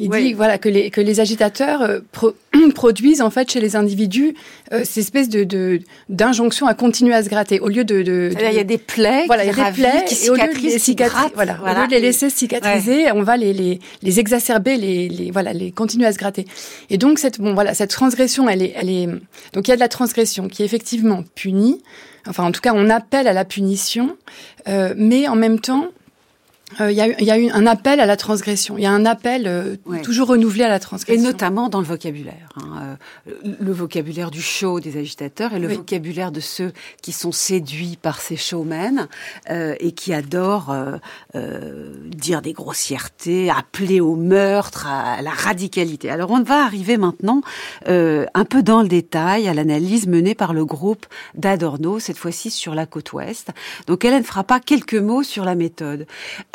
[0.00, 2.00] Il dit voilà que les que les agitateurs euh,
[2.74, 4.34] produisent en fait chez les individus
[4.72, 7.60] euh, ces espèces de d'injonction à continuer à se gratter.
[7.60, 10.04] Au lieu de, de, il y a des plaies voilà il y a des plaies
[10.06, 13.22] qui et au lieu de les cicatri voilà, au lieu de les laisser cicatriser on
[13.22, 16.44] va les, les les exacerber les, les voilà les continuer à se gratter.
[16.90, 19.06] Et donc cette bon voilà cette transgression elle est elle est
[19.52, 21.82] donc il y a de la transgression qui est effectivement punie.
[22.26, 24.16] Enfin en tout cas on appelle à la punition
[24.66, 25.86] euh, mais en même temps
[26.80, 28.76] euh, il y, a, y, a eu un appel à la transgression.
[28.78, 31.22] Il y a un appel euh, toujours renouvelé à la transgression.
[31.22, 32.48] Et notamment dans le vocabulaire.
[32.56, 32.96] Hein,
[33.28, 37.98] euh, le vocabulaire du show des agitateurs et le vocabulaire de ceux qui sont séduits
[38.00, 39.08] par ces showmen
[39.48, 40.74] et qui adorent
[41.34, 46.10] dire des grossièretés, appeler au meurtre, à, la radicalité.
[46.10, 47.42] Alors on va arriver maintenant
[47.86, 52.74] un peu dans le détail à l'analyse menée par le groupe d'Adorno, cette fois-ci sur
[52.74, 53.50] la côte ouest.
[53.86, 56.06] Donc Hélène fera pas quelques mots sur la méthode.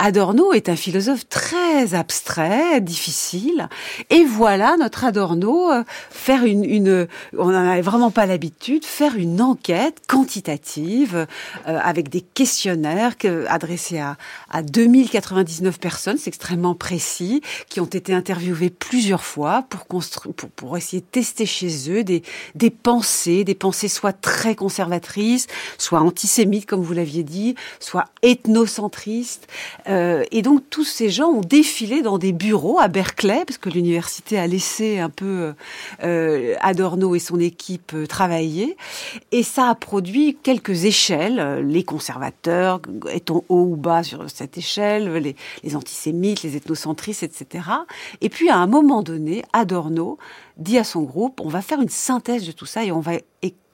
[0.10, 3.70] Adorno est un philosophe très abstrait, difficile,
[4.10, 9.16] et voilà notre Adorno euh, faire une, une on n'en avait vraiment pas l'habitude, faire
[9.16, 11.28] une enquête quantitative
[11.68, 14.18] euh, avec des questionnaires que, adressés à,
[14.50, 20.50] à 2099 personnes, c'est extrêmement précis, qui ont été interviewées plusieurs fois pour construire, pour,
[20.50, 22.24] pour essayer de tester chez eux des,
[22.56, 25.46] des pensées, des pensées soit très conservatrices,
[25.78, 29.48] soit antisémites comme vous l'aviez dit, soit ethnocentristes.
[29.88, 29.99] Euh,
[30.32, 34.38] et donc tous ces gens ont défilé dans des bureaux à Berkeley, parce que l'université
[34.38, 35.54] a laissé un peu
[36.04, 38.78] euh, Adorno et son équipe euh, travailler.
[39.32, 41.66] Et ça a produit quelques échelles.
[41.68, 42.82] Les conservateurs,
[43.12, 47.66] étant haut ou bas sur cette échelle, les, les antisémites, les ethnocentristes, etc.
[48.22, 50.18] Et puis à un moment donné, Adorno
[50.58, 53.14] dit à son groupe, on va faire une synthèse de tout ça et on va,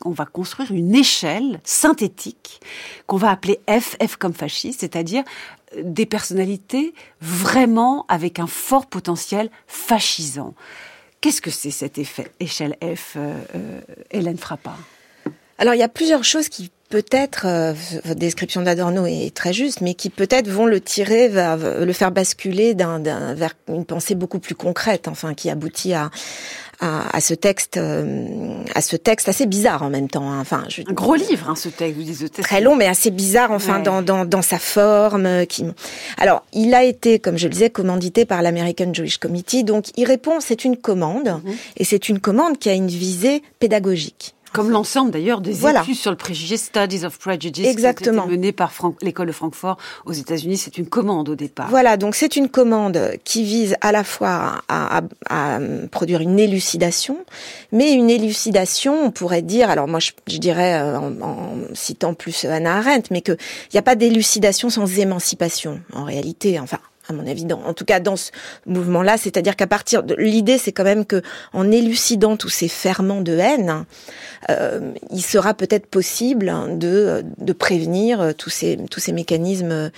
[0.04, 2.60] on va construire une échelle synthétique
[3.08, 5.24] qu'on va appeler F, F comme fasciste, c'est-à-dire
[5.84, 10.54] des personnalités vraiment avec un fort potentiel fascisant.
[11.22, 13.82] Qu'est-ce que c'est cette effet, échelle F, euh, euh,
[14.12, 14.76] Hélène Frappa?
[15.58, 19.82] Alors il y a plusieurs choses qui peut-être, euh, votre description d'Adorno est très juste,
[19.82, 25.08] mais qui peut-être vont le tirer le faire basculer vers une pensée beaucoup plus concrète,
[25.08, 26.12] enfin, qui aboutit à,
[26.80, 30.30] à, ce texte, euh, à ce texte assez bizarre en même temps.
[30.30, 30.40] Hein.
[30.40, 30.82] Enfin, je...
[30.82, 31.98] un gros livre, hein, ce texte.
[31.98, 35.26] Vous dites Très long, mais assez bizarre, enfin, dans, dans, dans, sa forme.
[35.26, 35.66] Euh, qui...
[36.18, 39.64] Alors, il a été, comme je le disais, commandité par l'American Jewish Committee.
[39.64, 41.54] Donc, il répond, c'est une commande, mhm.
[41.78, 44.35] et c'est une commande qui a une visée pédagogique.
[44.56, 45.82] Comme l'ensemble d'ailleurs des voilà.
[45.82, 48.28] études sur le préjugé, Studies of Prejudice, Exactement.
[48.28, 50.58] qui été par l'école de Francfort aux États-Unis.
[50.58, 51.70] C'est une commande au départ.
[51.70, 55.60] Voilà, donc c'est une commande qui vise à la fois à, à, à,
[55.91, 57.18] produire une élucidation,
[57.72, 62.13] mais une élucidation, on pourrait dire, alors moi je, je dirais euh, en, en, citant
[62.13, 63.38] plus Hannah Arendt, mais qu'il
[63.74, 66.60] n'y a pas d'élucidation sans émancipation en réalité.
[66.60, 68.32] Enfin, à mon avis, en tout cas dans ce
[68.65, 71.22] mouvement-là, c'est-à-dire qu'à partir de l'idée, c'est quand même que
[71.54, 73.86] en élucidant tous ces ferments de haine,
[74.50, 79.91] euh, il sera peut-être possible de, de prévenir tous ces tous ces mécanismes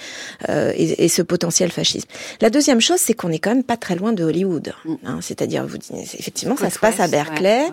[0.49, 2.07] euh, et, et, ce potentiel fascisme.
[2.41, 4.95] La deuxième chose, c'est qu'on est quand même pas très loin de Hollywood, mm.
[5.05, 7.65] hein, c'est-à-dire vous effectivement, ça se passe à Berkeley.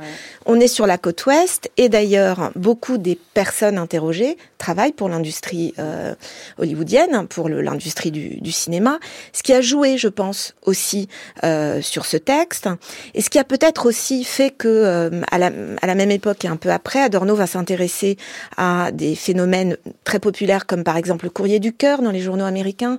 [0.46, 5.74] On est sur la côte ouest et d'ailleurs beaucoup des personnes interrogées travaillent pour l'industrie
[5.78, 6.14] euh,
[6.58, 8.98] hollywoodienne, pour l'industrie du, du cinéma
[9.32, 11.08] ce qui a joué, je pense, aussi
[11.44, 12.68] euh, sur ce texte,
[13.14, 15.50] et ce qui a peut-être aussi fait que, euh, à, la,
[15.82, 18.16] à, la, même époque et un peu après, Adorno va s'intéresser
[18.56, 22.44] à des phénomènes très populaires comme par exemple le courrier du cœur dans les journaux
[22.44, 22.98] américains,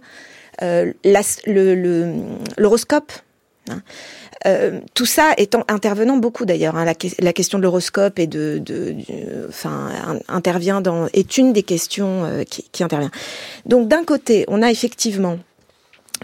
[0.62, 0.94] euh,
[2.58, 3.12] l'horoscope.
[3.70, 3.82] Hein.
[4.46, 6.76] Euh, tout ça étant intervenant beaucoup d'ailleurs.
[6.76, 8.96] Hein, la, question de l'horoscope et de, de,
[9.50, 9.90] enfin,
[10.28, 13.12] intervient dans est une des questions euh, qui, qui intervient.
[13.66, 15.40] Donc d'un côté, on a effectivement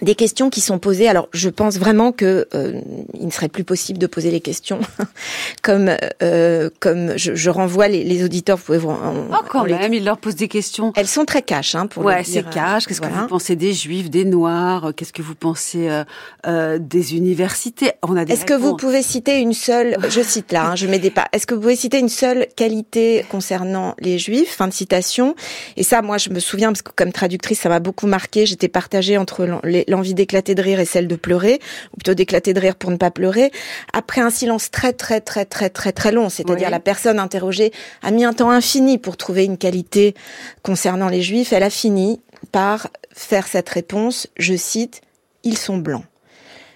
[0.01, 1.07] des questions qui sont posées.
[1.07, 2.81] Alors, je pense vraiment que euh,
[3.13, 4.79] il ne serait plus possible de poser les questions
[5.61, 5.91] comme
[6.23, 8.57] euh, comme je, je renvoie les, les, auditeurs.
[8.57, 8.99] Vous pouvez voir.
[9.31, 10.91] Oh, quand même, il leur pose des questions.
[10.95, 12.87] Elles sont très cash, hein, pour ouais, c'est cash.
[12.87, 14.91] Qu'est-ce que vous pensez des juifs, des noirs?
[14.95, 16.03] Qu'est-ce que vous pensez euh,
[16.47, 17.91] euh des universités?
[18.01, 18.23] On a.
[18.23, 21.27] Est-ce que vous pouvez citer une seule Je cite là, hein, je des pas.
[21.31, 24.55] Est-ce que vous pouvez citer une seule qualité concernant les juifs?
[24.55, 25.35] Fin de citation.
[25.77, 28.45] Et ça, moi, je me souviens parce que comme traductrice, ça m'a beaucoup marqué.
[28.45, 31.59] J'étais partagée entre les l'envie d'éclater de rire et celle de pleurer,
[31.93, 33.51] ou plutôt d'éclater de rire pour ne pas pleurer.
[33.93, 38.09] Après un silence très très très très très très long, c'est-à-dire la personne interrogée a
[38.09, 40.15] mis un temps infini pour trouver une qualité
[40.63, 45.01] concernant les juifs, elle a fini par faire cette réponse, je cite,
[45.43, 46.03] ils sont blancs.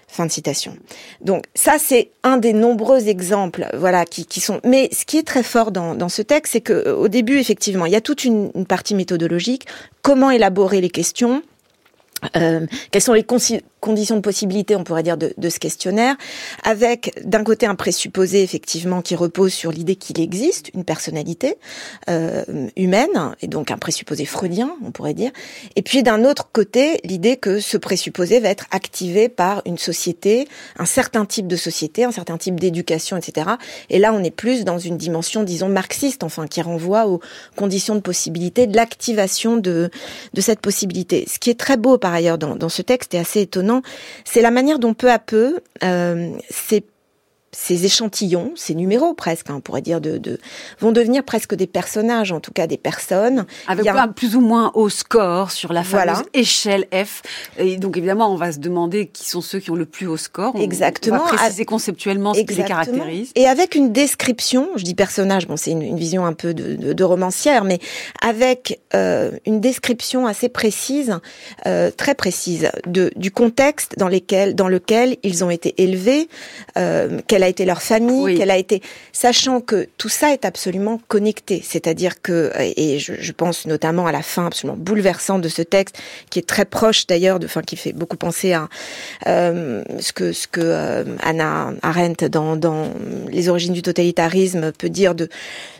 [0.08, 0.76] Fin de citation.
[1.20, 4.60] Donc ça, c'est un des nombreux exemples, voilà, qui, qui, sont.
[4.64, 7.86] Mais ce qui est très fort dans, dans ce texte, c'est que au début, effectivement,
[7.86, 9.66] il y a toute une, une partie méthodologique.
[10.02, 11.42] Comment élaborer les questions?
[12.36, 16.16] Euh, quelles sont les conditions de possibilité, on pourrait dire, de, de ce questionnaire,
[16.64, 21.56] avec d'un côté un présupposé effectivement qui repose sur l'idée qu'il existe une personnalité
[22.08, 22.44] euh,
[22.76, 25.30] humaine, et donc un présupposé freudien, on pourrait dire,
[25.76, 30.48] et puis d'un autre côté l'idée que ce présupposé va être activé par une société,
[30.78, 33.50] un certain type de société, un certain type d'éducation, etc.
[33.90, 37.20] Et là, on est plus dans une dimension, disons, marxiste, enfin, qui renvoie aux
[37.56, 39.90] conditions de possibilité, de l'activation de,
[40.34, 41.26] de cette possibilité.
[41.30, 43.82] Ce qui est très beau par ailleurs dans, ce texte est assez étonnant,
[44.24, 46.30] c'est la manière dont peu à peu euh,
[47.56, 50.38] ces échantillons, ces numéros presque, hein, on pourrait dire, de, de,
[50.78, 53.46] vont devenir presque des personnages, en tout cas des personnes.
[53.66, 57.22] Avec un plus ou moins haut score sur la fameuse échelle F.
[57.58, 60.18] Et donc évidemment, on va se demander qui sont ceux qui ont le plus haut
[60.18, 60.54] score.
[60.56, 61.16] Exactement.
[61.16, 63.32] On va préciser conceptuellement ce qui les caractérise.
[63.34, 66.74] Et avec une description, je dis personnage, bon c'est une, une, vision un peu de,
[66.74, 67.78] de, de romancière, mais
[68.20, 71.18] avec euh, une description assez précise,
[71.64, 76.28] euh, très précise, de, du contexte dans, lesquels, dans lequel ils ont été élevés,
[76.76, 78.82] euh, quelle a été leur famille, quelle a été,
[79.12, 81.62] sachant que tout ça est absolument connecté.
[81.64, 85.98] C'est-à-dire que, et je, je, pense notamment à la fin absolument bouleversante de ce texte,
[86.30, 88.68] qui est très proche d'ailleurs, de, enfin qui fait beaucoup penser à
[89.26, 92.90] euh, ce que ce que euh, Anna Arendt dans, dans
[93.28, 95.28] les origines du totalitarisme peut dire de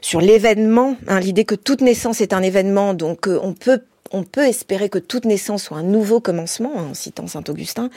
[0.01, 3.81] sur l'événement, hein, l'idée que toute naissance est un événement, donc euh, on peut
[4.13, 7.91] on peut espérer que toute naissance soit un nouveau commencement, hein, en citant saint Augustin.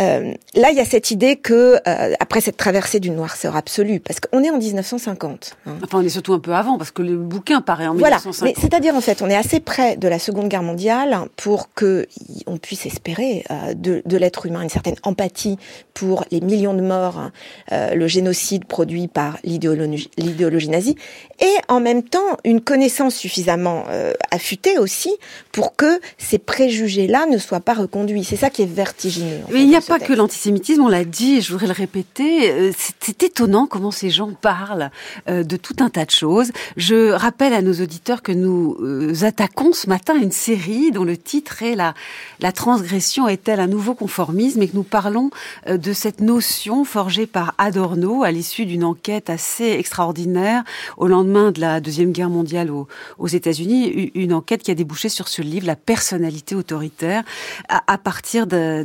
[0.00, 4.00] Euh, là, il y a cette idée que euh, après cette traversée d'une noirceur absolue,
[4.00, 5.56] parce qu'on est en 1950.
[5.66, 5.72] Hein.
[5.82, 8.16] Enfin, on est surtout un peu avant, parce que le bouquin paraît en voilà.
[8.16, 8.42] 1950.
[8.42, 12.06] Mais c'est-à-dire en fait, on est assez près de la Seconde Guerre mondiale pour que
[12.46, 15.58] on puisse espérer euh, de, de l'être humain une certaine empathie
[15.94, 17.30] pour les millions de morts,
[17.72, 20.96] euh, le génocide produit par l'idéologie nazie,
[21.40, 25.10] et en même temps une connaissance suffisamment euh, affûtée aussi
[25.52, 28.24] pour que ces préjugés-là ne soient pas reconduits.
[28.24, 29.40] C'est ça qui est vertigineux.
[29.48, 30.08] Mais fait, il n'y a pas texte.
[30.08, 32.50] que l'antisémitisme, on l'a dit, et je voudrais le répéter.
[32.50, 34.90] Euh, c'est étonnant comment ces gens parlent
[35.28, 36.50] euh, de tout un tas de choses.
[36.76, 41.16] Je rappelle à nos auditeurs que nous euh, attaquons ce matin une série dont le
[41.16, 41.94] titre est la,
[42.40, 44.62] la transgression est-elle un nouveau conformisme?
[44.62, 45.30] Et que nous parlons
[45.68, 50.64] de cette notion forgée par Adorno à l'issue d'une enquête assez extraordinaire
[50.96, 55.08] au lendemain de la Deuxième Guerre mondiale aux, aux États-Unis, une enquête qui a débouché
[55.12, 57.22] sur ce livre, La personnalité autoritaire,
[57.68, 58.84] à, partir de,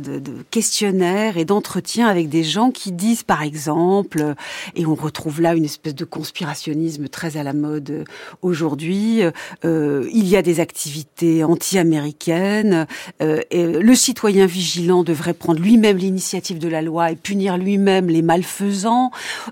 [0.50, 4.34] questionnaires et d'entretiens avec des gens qui disent, par exemple,
[4.74, 8.04] et on retrouve là une espèce de conspirationnisme très à la mode
[8.42, 9.22] aujourd'hui,
[9.64, 12.86] euh, il y a des activités anti-américaines,
[13.22, 18.22] euh, le citoyen vigilant devrait prendre lui-même l'initiative de la loi et punir lui-même les
[18.22, 19.10] malfaisants.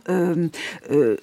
[0.08, 0.48] Euh,
[0.90, 1.16] euh,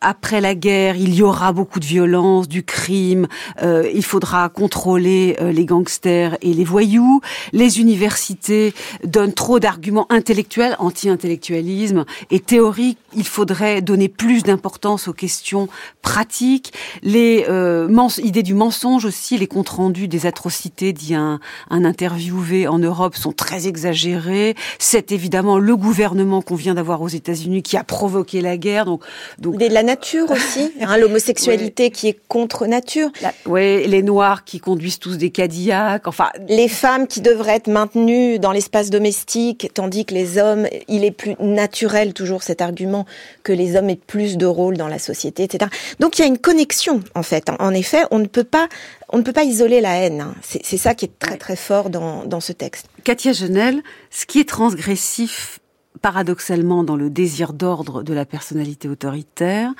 [0.00, 3.26] après la guerre, il y aura beaucoup de violence, du crime,
[3.62, 7.20] il faudra contrôler euh, les gangsters et les voyous.
[7.52, 12.98] Les universités donnent trop d'arguments intellectuels, anti-intellectualisme et théoriques.
[13.16, 15.68] Il faudrait donner plus d'importance aux questions
[16.02, 16.72] pratiques.
[17.02, 17.88] Les euh,
[18.22, 23.16] idées du mensonge aussi, les comptes rendus des atrocités, dit un, un interviewé en Europe,
[23.16, 24.54] sont très exagérés.
[24.78, 28.84] C'est évidemment le gouvernement qu'on vient d'avoir aux États-Unis qui a provoqué la guerre.
[28.84, 29.02] Donc,
[29.38, 31.90] donc de la nature aussi, hein, l'homosexualité ouais.
[31.90, 33.10] qui est contre nature.
[33.46, 36.30] Oui, les noirs qui conduisent tous des Cadillacs, enfin...
[36.48, 41.10] Les femmes qui devraient être maintenues dans l'espace domestique, tandis que les hommes, il est
[41.10, 43.06] plus naturel toujours cet argument
[43.42, 45.70] que les hommes aient plus de rôle dans la société, etc.
[46.00, 47.50] Donc il y a une connexion, en fait.
[47.58, 48.68] En effet, on ne peut pas,
[49.10, 50.26] on ne peut pas isoler la haine.
[50.42, 52.86] C'est ça qui est très très fort dans, dans ce texte.
[53.04, 55.58] Katia Genel, ce qui est transgressif
[56.02, 59.72] paradoxalement dans le désir d'ordre de la personnalité autoritaire,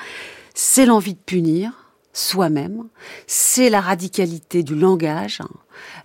[0.55, 1.84] c'est l'envie de punir,
[2.15, 2.85] soi-même,
[3.27, 5.43] c'est la radicalité du langage,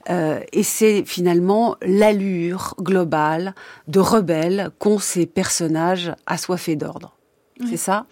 [0.09, 3.55] euh, et c'est finalement l'allure globale
[3.87, 7.15] de rebelle qu'ont ces personnages assoiffés d'ordre.
[7.61, 7.67] Oui.
[7.69, 8.05] C'est ça?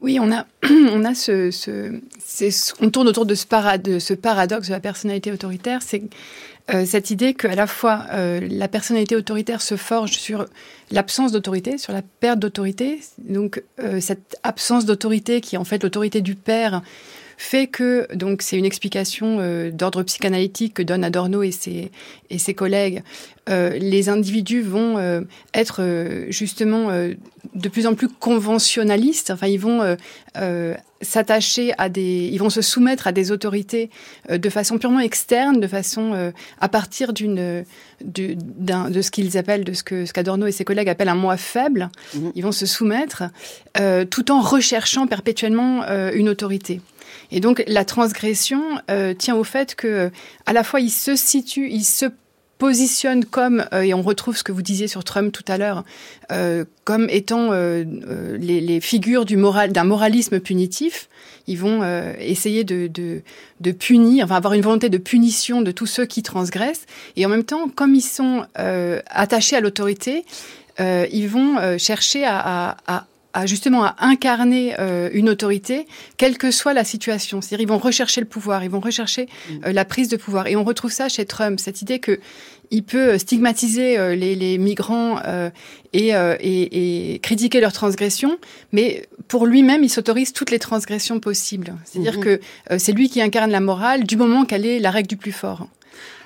[0.00, 0.46] Oui, on a,
[0.92, 2.00] on a ce, ce,
[2.80, 6.02] on tourne autour de ce, de ce paradoxe de la personnalité autoritaire, c'est
[6.72, 10.46] euh, cette idée qu'à la fois euh, la personnalité autoritaire se forge sur
[10.92, 15.82] l'absence d'autorité, sur la perte d'autorité, donc euh, cette absence d'autorité qui est en fait
[15.82, 16.82] l'autorité du père
[17.42, 21.90] fait que, donc c'est une explication euh, d'ordre psychanalytique que donne Adorno et ses,
[22.30, 23.02] et ses collègues,
[23.48, 25.22] euh, les individus vont euh,
[25.52, 25.82] être
[26.28, 29.96] justement de plus en plus conventionnalistes, enfin ils vont
[31.00, 33.90] s'attacher à des, ils vont se soumettre à des autorités
[34.30, 37.64] de façon purement externe, de façon à partir d'une
[38.04, 41.16] de, de ce qu'ils appellent, de ce que ce qu'Adorno et ses collègues appellent un
[41.16, 41.90] moi faible.
[42.14, 42.28] Mmh.
[42.36, 43.24] Ils vont se soumettre
[44.10, 46.80] tout en recherchant perpétuellement une autorité.
[47.32, 50.10] Et donc la transgression euh, tient au fait que euh,
[50.46, 52.04] à la fois il se situe, il se
[52.58, 55.82] positionne comme, euh, et on retrouve ce que vous disiez sur Trump tout à l'heure,
[56.84, 61.08] comme étant les, figures d'un moralisme punitif.
[61.48, 61.82] Ils vont
[62.20, 63.22] essayer de,
[63.78, 66.86] punir, enfin avoir une volonté de punition de tous ceux qui transgressent.
[67.16, 70.24] Et en même temps, comme ils sont attachés à l'autorité,
[70.78, 76.84] ils vont chercher à à justement à incarner euh, une autorité, quelle que soit la
[76.84, 77.40] situation.
[77.40, 79.52] C'est-à-dire, ils vont rechercher le pouvoir, ils vont rechercher mm.
[79.66, 80.46] euh, la prise de pouvoir.
[80.46, 82.20] Et on retrouve ça chez Trump, cette idée que
[82.70, 85.18] il peut stigmatiser euh, les, les, migrants
[85.92, 88.38] et, et, et, critiquer leurs transgressions,
[88.72, 91.74] mais pour lui-même, il s'autorise toutes les transgressions possibles.
[91.84, 92.38] C'est-à-dire mm-hmm.
[92.70, 95.32] que c'est lui qui incarne la morale du moment qu'elle est la règle du plus
[95.32, 95.66] fort.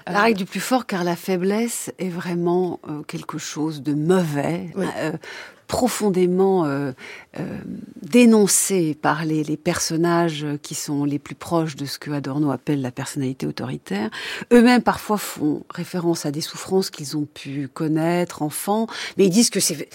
[0.06, 2.78] La règle du plus fort, car la faiblesse est vraiment
[3.08, 4.70] quelque chose de mauvais
[5.66, 6.92] profondément euh,
[7.38, 12.80] euh, par les, les, personnages qui sont les plus proches de ce que Adorno appelle
[12.80, 14.10] la personnalité autoritaire.
[14.52, 18.86] Eux-mêmes parfois font référence à des souffrances qu'ils ont pu connaître enfants,
[19.16, 19.88] mais ils disent que c'est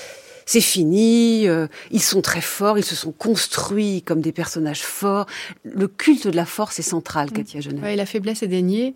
[0.52, 5.26] c'est fini, euh, ils sont très forts, ils se sont construits comme des personnages forts.
[5.64, 7.32] Le culte de la force est central, mm.
[7.32, 7.80] Katia Genet.
[7.82, 8.94] Oui, la faiblesse est déniée.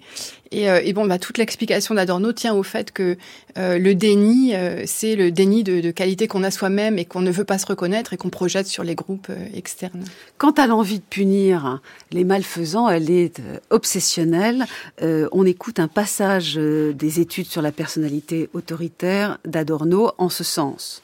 [0.52, 3.16] Et, euh, et bon, bah, toute l'explication d'Adorno tient au fait que
[3.58, 4.54] euh, le déni,
[4.86, 7.68] c'est le déni de, de qualité qu'on a soi-même et qu'on ne veut pas se
[7.68, 10.04] reconnaître et qu'on projette sur les groupes externes.
[10.38, 11.82] Quant à l'envie de punir
[12.12, 14.66] les malfaisants, elle est obsessionnelle.
[15.02, 21.02] on écoute un passage des études sur la personnalité autoritaire d'Adorno en ce sens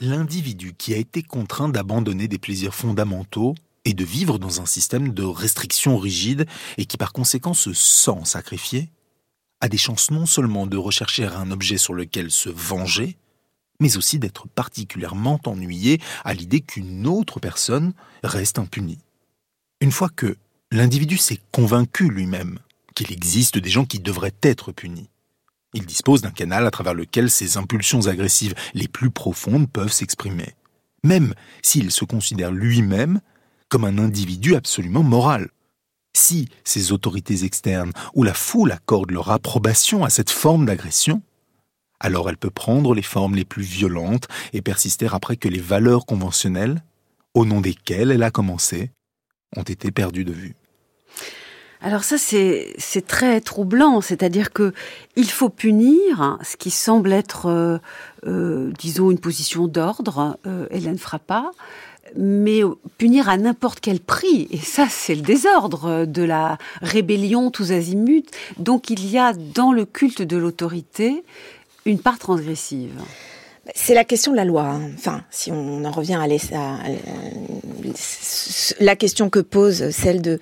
[0.00, 5.12] l'individu qui a été contraint d'abandonner des plaisirs fondamentaux et de vivre dans un système
[5.12, 6.46] de restrictions rigides
[6.78, 8.90] et qui par conséquent se sent sacrifié,
[9.60, 13.16] a des chances non seulement de rechercher un objet sur lequel se venger,
[13.80, 17.92] mais aussi d'être particulièrement ennuyé à l'idée qu'une autre personne
[18.22, 18.98] reste impunie.
[19.80, 20.36] Une fois que
[20.70, 22.58] l'individu s'est convaincu lui-même
[22.94, 25.08] qu'il existe des gens qui devraient être punis,
[25.74, 30.54] il dispose d'un canal à travers lequel ses impulsions agressives les plus profondes peuvent s'exprimer,
[31.02, 33.20] même s'il se considère lui-même
[33.68, 35.50] comme un individu absolument moral.
[36.16, 41.22] Si ses autorités externes ou la foule accordent leur approbation à cette forme d'agression,
[41.98, 46.06] alors elle peut prendre les formes les plus violentes et persister après que les valeurs
[46.06, 46.84] conventionnelles,
[47.34, 48.92] au nom desquelles elle a commencé,
[49.56, 50.54] ont été perdues de vue.
[51.84, 54.00] Alors ça, c'est c'est très troublant.
[54.00, 54.72] C'est-à-dire que
[55.16, 57.78] il faut punir ce qui semble être, euh,
[58.26, 60.38] euh, disons, une position d'ordre.
[60.46, 61.50] Euh, Hélène Frappa
[62.16, 62.60] mais
[62.96, 64.46] punir à n'importe quel prix.
[64.52, 68.26] Et ça, c'est le désordre de la rébellion tous azimuts.
[68.56, 71.24] Donc il y a dans le culte de l'autorité
[71.86, 72.92] une part transgressive.
[73.74, 74.64] C'est la question de la loi.
[74.64, 74.90] Hein.
[74.94, 76.26] Enfin, si on en revient à,
[78.80, 80.38] la question que pose celle de,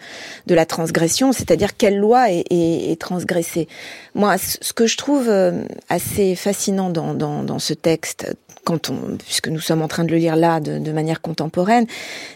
[0.48, 3.68] la transgression, c'est-à-dire quelle loi est, transgressée.
[4.14, 9.60] Moi, ce que je trouve euh, assez fascinant dans, ce texte, quand on, puisque nous
[9.60, 11.86] sommes en train de le lire là de, de manière contemporaine,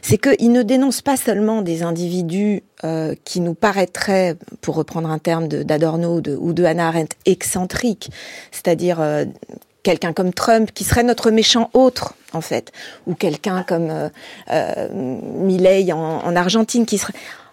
[0.03, 5.19] c'est qu'il ne dénonce pas seulement des individus euh, qui nous paraîtraient, pour reprendre un
[5.19, 8.11] terme d'Adorno ou de Hannah Arendt, excentriques,
[8.53, 9.25] c'est-à-dire euh,
[9.87, 12.73] quelqu'un comme Trump qui serait notre méchant autre en fait,
[13.07, 14.09] ou quelqu'un comme euh,
[14.51, 17.13] euh en, en, Argentine qui serait.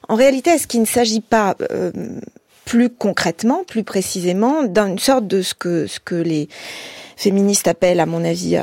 [0.09, 1.91] En réalité, est-ce qu'il ne s'agit pas euh,
[2.65, 6.49] plus concrètement, plus précisément, d'une sorte de ce que ce que les
[7.17, 8.57] féministes appellent, à mon avis,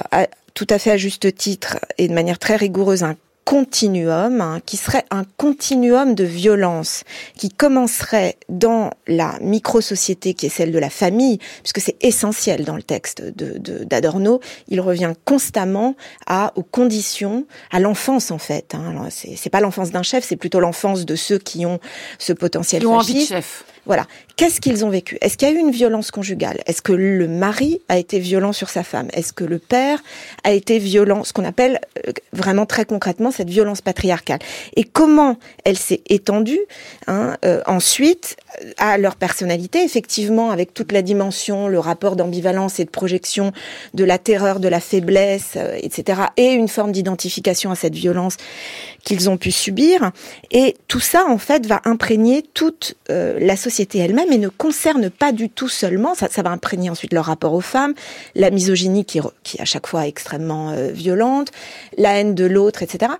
[0.55, 3.05] tout à fait à juste titre et de manière très rigoureuse,
[3.51, 7.03] continuum hein, qui serait un continuum de violence
[7.37, 12.77] qui commencerait dans la micro-société qui est celle de la famille, puisque c'est essentiel dans
[12.77, 14.39] le texte d'Adorno.
[14.39, 15.97] De, il revient constamment
[16.29, 18.77] à aux conditions, à l'enfance en fait.
[18.77, 19.09] Hein.
[19.11, 21.81] C'est pas l'enfance d'un chef, c'est plutôt l'enfance de ceux qui ont
[22.21, 23.65] ce potentiel qui ont envie de chef.
[23.87, 24.07] Voilà.
[24.37, 25.19] Qu'est-ce qu'ils ont vécu?
[25.21, 26.61] Est-ce qu'il y a eu une violence conjugale?
[26.67, 29.09] Est-ce que le mari a été violent sur sa femme?
[29.13, 30.03] Est-ce que le père
[30.45, 31.25] a été violent?
[31.25, 34.39] Ce qu'on appelle euh, vraiment très concrètement cette violence patriarcale.
[34.77, 36.61] Et comment elle s'est étendue
[37.07, 38.37] hein, euh, ensuite
[38.79, 43.53] à leur personnalité, effectivement, avec toute la dimension, le rapport d'ambivalence et de projection
[43.95, 46.23] de la terreur, de la faiblesse, euh, etc.
[46.37, 48.37] Et une forme d'identification à cette violence
[49.05, 50.13] qu'ils ont pu subir.
[50.51, 55.33] Et tout ça, en fait, va imprégner toute la société elle-même et ne concerne pas
[55.33, 57.95] du tout seulement, ça, va imprégner ensuite leur rapport aux femmes,
[58.35, 61.49] la misogynie qui, qui est à chaque fois extrêmement euh, violente,
[61.97, 63.13] la haine de l'autre, etc.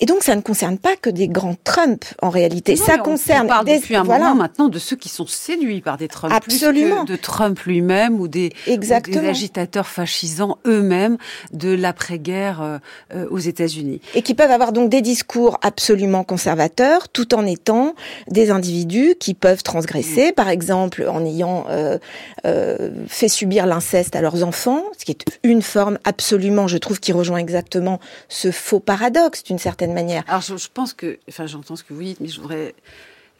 [0.00, 2.76] Et donc, ça ne concerne pas que des grands Trump, en réalité.
[2.76, 3.46] ça concerne.
[3.46, 6.32] On parle des, depuis un moment maintenant de ceux qui sont séduits par des Trump,
[6.34, 7.04] Absolument.
[7.04, 11.16] plus que de Trump lui-même ou des, des, agitateurs fascisants eux-mêmes
[11.52, 12.78] de l'après-guerre euh,
[13.14, 14.00] euh, aux États-Unis.
[14.14, 17.94] Et qui peuvent avoir donc des discours absolument conservateurs, tout en étant
[18.28, 20.32] des individus qui peuvent transgresser, mm.
[20.32, 21.98] par exemple en ayant euh,
[22.46, 27.00] euh, fait subir l'inceste à leurs enfants, ce qui est une forme absolument, je trouve,
[27.00, 30.24] qui rejoint exactement ce faux paradoxe d'une certaine manière.
[30.28, 32.74] Alors je, pense que, enfin j'entends ce que vous dites, mais je voudrais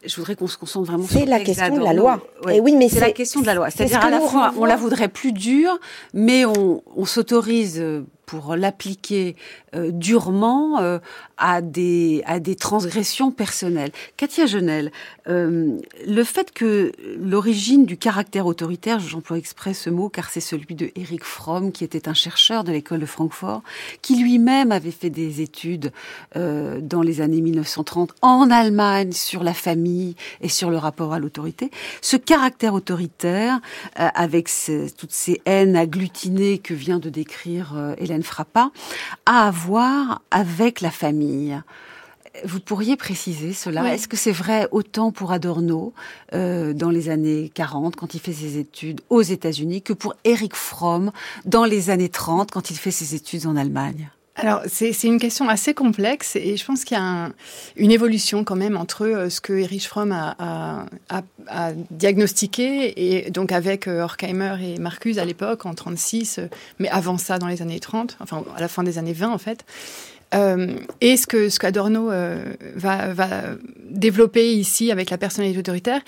[0.04, 2.20] je voudrais qu'on se concentre vraiment sur la question de la loi.
[2.50, 3.70] Et oui, mais c'est la question de la loi.
[3.70, 5.78] C'est-à-dire à la fois, on la voudrait plus dure,
[6.12, 7.82] mais on, on s'autorise
[8.26, 9.36] pour l'appliquer
[9.74, 10.98] euh, durement euh,
[11.36, 13.90] à des à des transgressions personnelles.
[14.16, 14.92] Katia Genel,
[15.28, 20.74] euh, le fait que l'origine du caractère autoritaire, j'emploie exprès ce mot car c'est celui
[20.74, 23.62] de Eric Fromm qui était un chercheur de l'école de Francfort,
[24.02, 25.92] qui lui-même avait fait des études
[26.34, 31.70] dans les années 1930 en Allemagne sur la famille et sur le rapport à l'autorité.
[32.00, 33.60] Ce caractère autoritaire,
[33.96, 34.50] avec
[34.96, 38.22] toutes ces haines agglutinées que vient de décrire Hélène
[38.52, 38.70] pas,
[39.26, 39.46] à
[40.30, 41.60] avec la famille.
[42.44, 43.94] Vous pourriez préciser cela.
[43.94, 45.92] Est-ce que c'est vrai autant pour Adorno
[46.32, 50.56] euh, dans les années 40 quand il fait ses études aux États-Unis que pour Eric
[50.56, 51.12] Fromm
[51.44, 54.10] dans les années 30 quand il fait ses études en Allemagne?
[54.36, 57.30] Alors, c'est une question assez complexe et je pense qu'il y a
[57.76, 60.86] une évolution quand même entre euh, ce que Erich Fromm a,
[61.90, 66.46] diagnostiqué, et donc avec euh, Horkheimer et Marcuse à l'époque, en 36, euh,
[66.80, 69.38] mais avant ça, dans les années 30, enfin à la fin des années 20 en
[69.38, 69.64] fait.
[71.00, 72.10] et ce que ce qu'Adorno
[72.74, 73.28] va, va,
[73.88, 76.00] développer ici avec la personnalité autoritaire,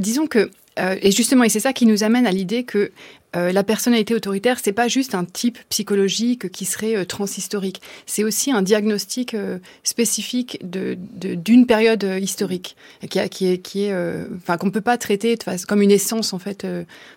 [0.00, 2.90] disons que et justement, et c'est ça qui nous amène à l'idée que
[3.36, 7.80] euh, la personnalité autoritaire, c'est pas juste un type psychologique qui serait euh, transhistorique.
[8.06, 12.76] C'est aussi un diagnostic euh, spécifique de, d'une période historique
[13.08, 13.94] qui, a, qui est, qui est,
[14.36, 15.36] enfin qu'on peut pas traiter
[15.68, 16.66] comme une essence en fait.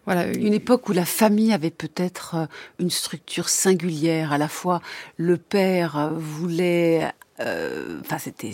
[0.06, 2.48] voilà, une époque où la famille avait peut-être
[2.80, 4.34] une structure singulière.
[4.34, 4.82] À la fois,
[5.18, 8.52] le père voulait, enfin c'était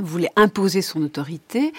[0.00, 1.72] voulait imposer son autorité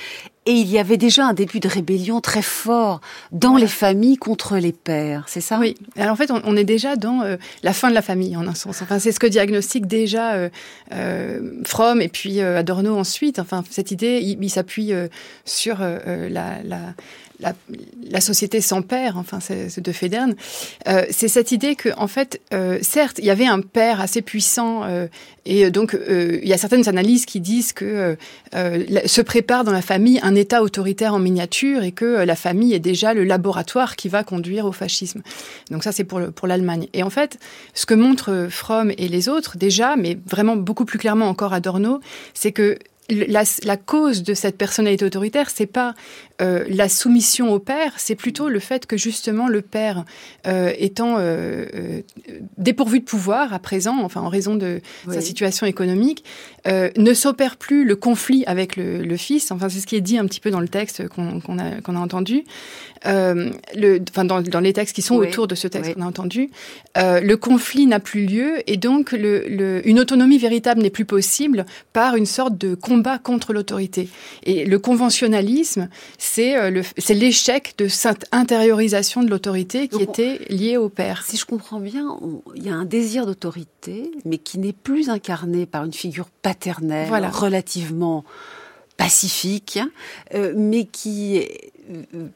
[0.45, 2.99] et il y avait déjà un début de rébellion très fort
[3.31, 5.57] dans les familles contre les pères, c'est ça?
[5.59, 5.75] Oui.
[5.95, 8.53] Alors en fait, on, est déjà dans euh, la fin de la famille en un
[8.53, 8.81] sens.
[8.81, 10.49] Enfin, c'est ce que diagnostique déjà euh,
[10.91, 13.39] euh Fromm et puis euh, Adorno ensuite.
[13.39, 14.91] Enfin, cette idée, il, s'appuie
[15.45, 16.93] sur la, la
[18.09, 20.35] la, société sans père, enfin c'est de Federn,
[20.87, 24.21] euh, c'est cette idée que en fait, euh, certes, il y avait un père assez
[24.21, 25.07] puissant euh,
[25.45, 28.15] et donc il y a certaines analyses qui disent que
[28.53, 32.79] se prépare dans la famille un État autoritaire en miniature et que la famille est
[32.79, 35.21] déjà le laboratoire qui va conduire au fascisme.
[35.69, 36.87] Donc ça c'est pour pour l'Allemagne.
[36.93, 37.39] Et en fait,
[37.73, 41.99] ce que montrent Fromm et les autres déjà, mais vraiment beaucoup plus clairement encore Adorno,
[42.33, 42.77] c'est que
[43.09, 45.93] la, la, cause de cette personnalité autoritaire, c'est pas
[46.41, 50.03] euh, la soumission au père, c'est plutôt le fait que justement le père,
[50.47, 52.01] euh, étant euh,
[52.57, 56.23] dépourvu de pouvoir à présent, enfin en raison de sa situation économique,
[56.65, 59.51] ne s'opère plus le conflit avec le, le fils.
[59.51, 62.43] Enfin, c'est ce qui est dit un petit peu dans le texte qu'on a, entendu,
[63.05, 66.49] le, enfin dans, dans, les textes qui sont autour de ce texte qu'on a entendu.
[66.95, 72.15] le conflit n'a plus lieu et donc le, une autonomie véritable n'est plus possible par
[72.15, 74.09] une sorte de combat contre l'autorité.
[74.43, 75.89] Et le conventionnalisme,
[76.23, 81.23] c'est euh, c'est l'échec de cette intériorisation de l'autorité qui était liée au père.
[81.25, 82.17] Si je comprends bien,
[82.55, 87.09] il y a un désir d'autorité, mais qui n'est plus incarné par une figure paternelle
[87.31, 88.23] relativement
[88.95, 89.79] pacifique,
[90.33, 91.45] euh, mais qui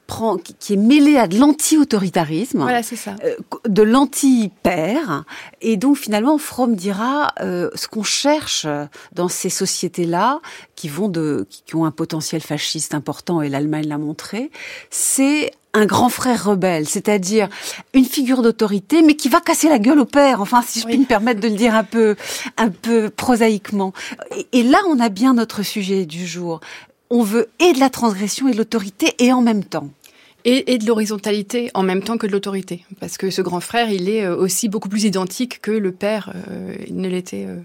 [0.08, 2.82] prend, qui est mêlé à de l'anti-autoritarisme, voilà.
[3.24, 3.36] Euh,
[3.68, 5.24] de l'anti-père,
[5.62, 8.68] et donc finalement Fromm dira euh, ce qu'on cherche
[9.14, 10.40] dans ces sociétés-là,
[10.76, 14.52] qui vont de, qui ont un potentiel fasciste important, et l'Allemagne l'a montré,
[14.90, 17.50] c'est un grand frère rebelle, c'est-à-dire
[17.94, 20.42] une figure d'autorité, mais qui va casser la gueule au père.
[20.42, 22.16] Enfin, si je puis me permettre de le dire un peu,
[22.58, 23.94] un peu prosaïquement.
[24.36, 26.62] Et, et là, on a bien notre sujet du jour
[27.10, 29.90] on veut et de la transgression et de l'autorité et en même temps
[30.48, 32.86] et, de l'horizontalité en même temps que de l'autorité.
[33.00, 36.32] Parce que ce grand frère, il est euh, aussi beaucoup plus identique que le père
[36.36, 37.58] euh, ne l'était euh,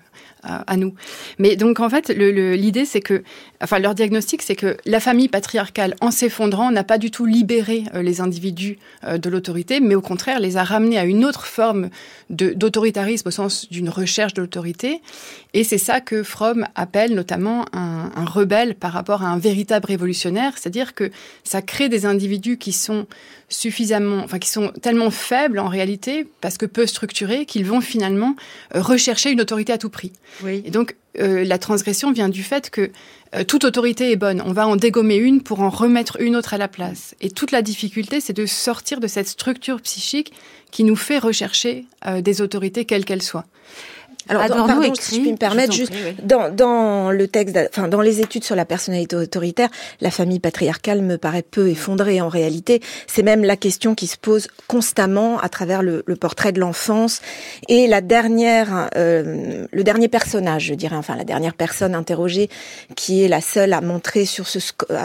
[0.42, 0.94] à, nous.
[1.38, 3.22] Mais donc en fait, l'idée c'est que,
[3.62, 7.84] enfin leur diagnostic c'est que la famille patriarcale en s'effondrant n'a pas du tout libéré
[7.94, 11.46] euh, les individus euh, de l'autorité, mais au contraire les a ramenés à une autre
[11.46, 11.90] forme
[12.30, 15.00] d'autoritarisme au sens d'une recherche de l'autorité.
[15.54, 19.86] Et c'est ça que Fromm appelle notamment un, un rebelle par rapport à un véritable
[19.86, 21.10] révolutionnaire, c'est-à-dire que
[21.44, 23.06] ça crée des individus qui sont
[23.52, 28.34] suffisamment, enfin qui sont tellement faibles en réalité parce que peu structurés qu'ils vont finalement
[28.74, 30.12] euh, rechercher une autorité à tout prix.
[30.44, 32.90] Et donc euh, la transgression vient du fait que
[33.34, 34.42] euh, toute autorité est bonne.
[34.44, 37.14] On va en dégommer une pour en remettre une autre à la place.
[37.20, 40.32] Et toute la difficulté, c'est de sortir de cette structure psychique
[40.70, 41.84] qui nous fait rechercher
[42.20, 43.44] des autorités quelles qu'elles soient.
[44.40, 48.20] Alors, pardon, si je puis me permettre, juste dans, dans le texte, enfin dans les
[48.20, 49.68] études sur la personnalité autoritaire,
[50.00, 52.80] la famille patriarcale me paraît peu effondrée en réalité.
[53.06, 57.20] C'est même la question qui se pose constamment à travers le, le portrait de l'enfance
[57.68, 62.48] et la dernière, euh, le dernier personnage, je dirais, enfin la dernière personne interrogée,
[62.96, 64.58] qui est la seule à montrer sur ce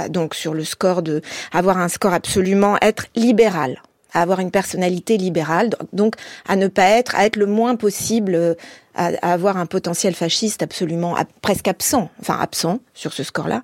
[0.10, 1.22] donc sur le score de
[1.52, 3.82] avoir un score absolument être libéral
[4.14, 6.16] à avoir une personnalité libérale, donc
[6.48, 8.56] à ne pas être, à être le moins possible,
[8.98, 13.62] à, avoir un potentiel fasciste absolument presque absent, enfin absent sur ce score-là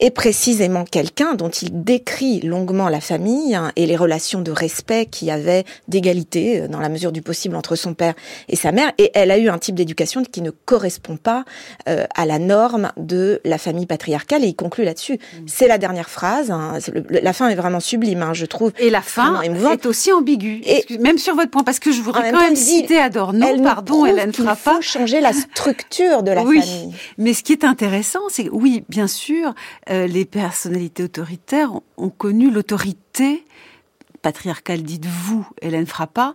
[0.00, 5.06] est précisément quelqu'un dont il décrit longuement la famille hein, et les relations de respect
[5.06, 8.14] qu'il y avait d'égalité euh, dans la mesure du possible entre son père
[8.48, 8.92] et sa mère.
[8.98, 11.44] Et elle a eu un type d'éducation qui ne correspond pas
[11.88, 15.14] euh, à la norme de la famille patriarcale et il conclut là-dessus.
[15.14, 15.44] Mm.
[15.46, 16.50] C'est la dernière phrase.
[16.50, 16.78] Hein,
[17.10, 18.72] la fin est vraiment sublime, hein, je trouve.
[18.78, 20.62] Et la fin est aussi ambiguë.
[20.64, 24.06] Et même sur votre point, parce que je voudrais quand même citer Adorno, elle pardon,
[24.06, 24.72] Hélène Frappa.
[24.72, 26.94] Il faut changer la structure de la oui, famille.
[27.16, 29.54] Mais ce qui est intéressant, c'est oui, bien sûr,
[29.90, 33.44] euh, les personnalités autoritaires ont connu l'autorité
[34.22, 36.34] patriarcale, dites-vous, Hélène Frappa,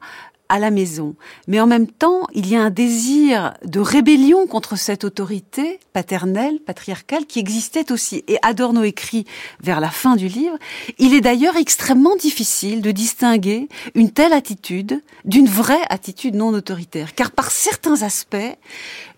[0.50, 1.16] à la maison.
[1.48, 6.60] Mais en même temps, il y a un désir de rébellion contre cette autorité paternelle,
[6.60, 8.24] patriarcale, qui existait aussi.
[8.28, 9.26] Et Adorno écrit
[9.62, 10.58] vers la fin du livre,
[11.00, 17.16] il est d'ailleurs extrêmement difficile de distinguer une telle attitude d'une vraie attitude non autoritaire.
[17.16, 18.58] Car par certains aspects,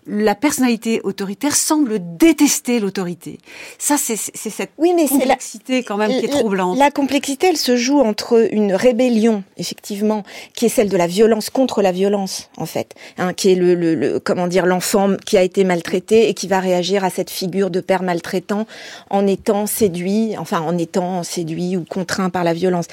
[0.06, 3.38] la personnalité autoritaire semble détester l'autorité.
[3.78, 6.78] Ça, c'est cette oui, mais complexité quand même qui est troublante.
[6.78, 10.22] La complexité, elle se joue entre une rébellion, effectivement,
[10.54, 13.74] qui est celle de la violence contre la violence, en fait, hein, qui est le,
[13.74, 17.70] le, comment dire l'enfant qui a été maltraité et qui va réagir à cette figure
[17.70, 18.66] de père maltraitant
[19.10, 22.86] en étant séduit, enfin en étant séduit ou contraint par la violence.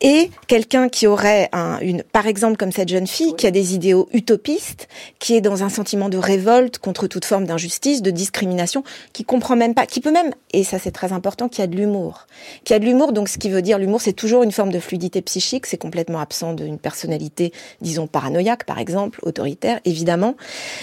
[0.00, 3.74] Et quelqu'un qui aurait un, une, par exemple comme cette jeune fille, qui a des
[3.74, 4.88] idéaux utopistes,
[5.18, 6.49] qui est dans un sentiment de révolte
[6.80, 8.82] contre toute forme d'injustice, de discrimination,
[9.12, 11.76] qui comprend même pas, qui peut même, et ça c'est très important, qui a de
[11.76, 12.26] l'humour.
[12.64, 14.78] Qui a de l'humour, donc ce qui veut dire l'humour, c'est toujours une forme de
[14.78, 20.36] fluidité psychique, c'est complètement absent d'une personnalité, disons, paranoïaque, par exemple, autoritaire, évidemment.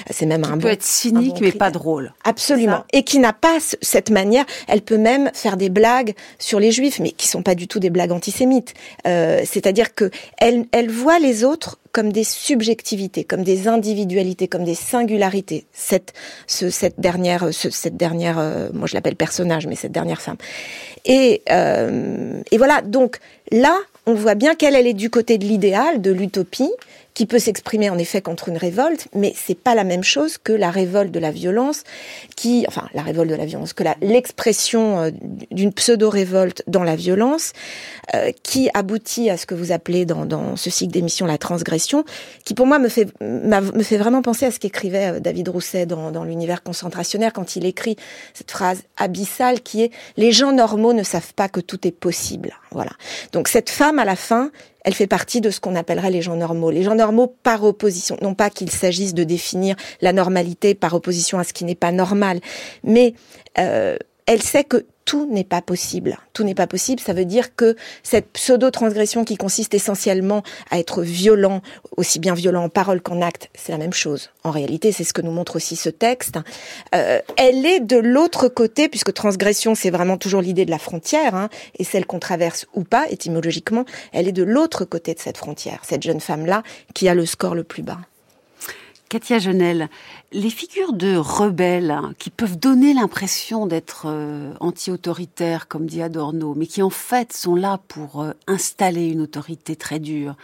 [0.10, 2.14] C'est même un peut être cynique, mais pas drôle.
[2.24, 2.84] Absolument.
[2.94, 7.00] Et qui n'a pas cette manière, elle peut même faire des blagues sur les juifs,
[7.00, 8.74] mais qui sont pas du tout des blagues antisémites.
[9.06, 14.64] Euh, c'est-à-dire que elle, elle voit les autres comme des subjectivités, comme des individualités, comme
[14.64, 15.66] des singularités.
[15.74, 16.14] Cette,
[16.46, 20.36] ce, cette dernière, ce, cette dernière, euh, moi je l'appelle personnage, mais cette dernière femme.
[21.06, 22.84] Et, euh, et voilà.
[22.84, 23.18] Donc
[23.52, 23.76] là,
[24.06, 26.70] on voit bien qu'elle, elle est du côté de l'idéal, de l'utopie,
[27.18, 30.54] qui peut s'exprimer en effet contre une révolte, mais c'est pas la même chose que
[30.54, 31.82] la révolte de la violence,
[32.36, 35.10] qui, enfin, la révolte de la violence, que l'expression euh,
[35.50, 37.54] d'une pseudo-révolte dans la violence,
[38.14, 42.06] euh, qui aboutit à ce que vous appelez dans, dans ce cycle d'émission la transgression,
[42.46, 45.88] qui pour moi me fait, me fait vraiment penser à ce qu'écrivait euh, David Rousset
[45.88, 47.96] dans, dans l'univers concentrationnaire quand il écrit
[48.36, 52.54] cette phrase abyssale qui est les gens normaux ne savent pas que tout est possible.
[52.70, 52.92] Voilà.
[53.32, 54.52] Donc cette femme à la fin,
[54.84, 56.72] elle fait partie de ce qu'on appellerait les gens normaux.
[56.72, 61.40] Les gens normaux par opposition, non pas qu'il s'agisse de définir la normalité par opposition
[61.40, 62.40] à ce qui n'est pas normal,
[62.84, 63.14] mais
[63.60, 66.20] euh, elle sait que tout n'est pas possible.
[66.34, 71.02] Tout n'est pas possible, ça veut dire que cette pseudo-transgression qui consiste essentiellement à être
[71.02, 71.62] violent,
[71.96, 74.32] aussi bien violent en parole qu'en acte, c'est la même chose.
[74.44, 76.38] En réalité, c'est ce que nous montre aussi ce texte.
[76.94, 81.36] Euh, elle est de l'autre côté, puisque transgression, c'est vraiment toujours l'idée de la frontière,
[81.36, 81.48] hein,
[81.80, 85.80] et celle qu'on traverse ou pas, étymologiquement, elle est de l'autre côté de cette frontière,
[85.84, 88.00] cette jeune femme-là qui a le score le plus bas.
[89.10, 89.88] Katia Genel,
[90.34, 96.54] Les figures de rebelles hein, qui peuvent donner l'impression d'être euh, anti-autoritaires, comme dit Adorno,
[96.54, 100.36] mais qui en fait sont là pour euh, installer une autorité très dure.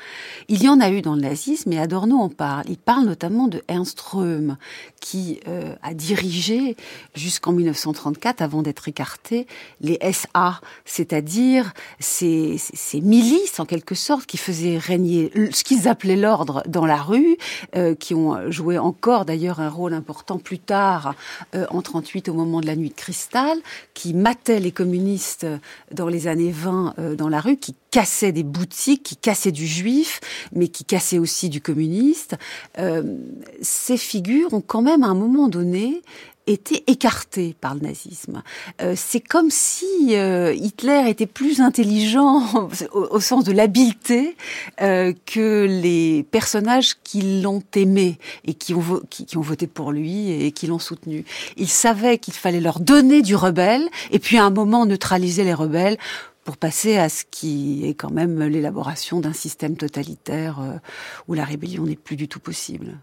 [0.47, 2.63] Il y en a eu dans le nazisme et Adorno en parle.
[2.69, 4.55] Il parle notamment de Ernst Röhm,
[5.01, 6.77] qui euh, a dirigé
[7.13, 9.47] jusqu'en 1934, avant d'être écarté,
[9.81, 16.15] les SA, c'est-à-dire ces, ces, milices en quelque sorte qui faisaient régner ce qu'ils appelaient
[16.15, 17.35] l'ordre dans la rue,
[17.99, 21.15] qui ont joué encore d'ailleurs un rôle important plus tard,
[21.55, 23.57] euh, en 38, au moment de la nuit de cristal,
[23.93, 25.45] qui matait les communistes
[25.91, 29.67] dans les années 20 euh, dans la rue, qui cassait des boutiques, qui cassait du
[29.67, 30.19] juif,
[30.53, 32.35] mais qui cassait aussi du communiste.
[32.79, 33.03] Euh,
[33.61, 36.01] ces figures ont quand même à un moment donné
[36.47, 38.43] était écarté par le nazisme.
[38.81, 44.35] Euh, c'est comme si euh, Hitler était plus intelligent au, sens de l'habileté
[44.81, 49.91] euh, que les personnages qui l'ont aimé et qui ont, qui, qui ont voté pour
[49.91, 51.23] lui et qui l'ont soutenu.
[51.55, 55.53] Il savait qu'il fallait leur donner du rebelle et puis à un moment neutraliser les
[55.53, 55.97] rebelles
[56.43, 60.59] pour passer à ce qui est quand même l'élaboration d'un système totalitaire
[61.29, 62.97] où la rébellion n'est plus du tout possible.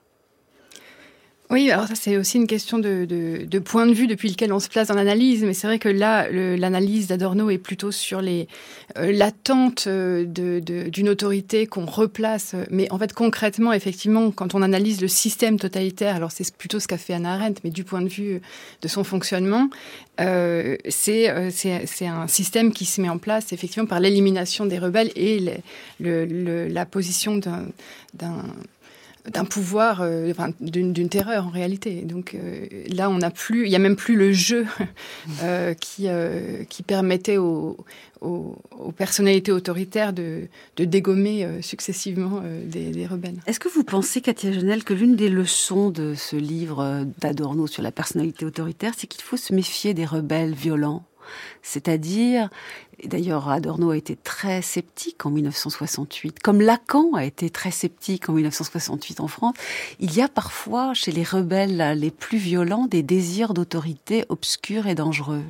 [1.51, 4.69] Oui, alors ça c'est aussi une question de, point de vue depuis lequel on se
[4.69, 8.47] place dans l'analyse, mais c'est vrai que là, l'analyse d'Adorno est plutôt sur les
[8.99, 12.55] euh, l'attente euh, d'une autorité qu'on replace.
[12.71, 16.87] Mais en fait, concrètement, effectivement, quand on analyse le système totalitaire, alors c'est plutôt ce
[16.87, 18.41] qu'a fait Anna Arendt, mais du point de vue
[18.81, 19.71] de son fonctionnement,
[20.21, 25.45] euh, c'est un système qui se met en place effectivement par l'élimination des rebelles et
[25.99, 28.45] la position d'un
[29.29, 32.03] d'un pouvoir, euh, d'une terreur en réalité.
[32.03, 34.67] Donc euh, là, on n'a plus, il y a même plus le jeu
[35.43, 36.09] euh, qui
[36.69, 37.77] qui permettait aux,
[38.21, 38.57] aux,
[38.97, 43.39] personnalités autoritaires de, de dégommer successivement des, des, rebelles.
[43.47, 47.83] Est-ce que vous pensez, Katia Genel, que l'une des leçons de ce livre d'Adorno sur
[47.83, 51.05] la personnalité autoritaire, c'est qu'il faut se méfier des rebelles violents?
[51.63, 52.49] C'est-à-dire,
[53.05, 58.33] d'ailleurs Adorno a été très sceptique en 1968, comme Lacan a été très sceptique en
[58.33, 59.55] 1968 en France,
[59.99, 64.95] il y a parfois chez les rebelles les plus violents des désirs d'autorité obscurs et
[64.95, 65.43] dangereux.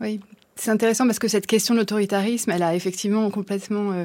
[0.00, 0.20] Oui,
[0.60, 4.04] c'est intéressant parce que cette question de l'autoritarisme, elle a effectivement complètement euh,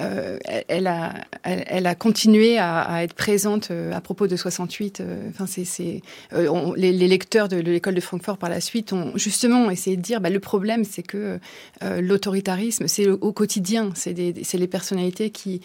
[0.00, 0.38] euh,
[0.68, 5.00] elle, a, continué à, être présente euh, à propos de 68.
[5.00, 5.44] Euh, enfin,
[6.76, 10.30] les, lecteurs de, l'école de Francfort par la suite ont justement essayé de dire bah,
[10.30, 11.38] le problème, c'est que
[11.82, 15.60] l'autoritarisme, c'est au quotidien, c'est, les personnalités qui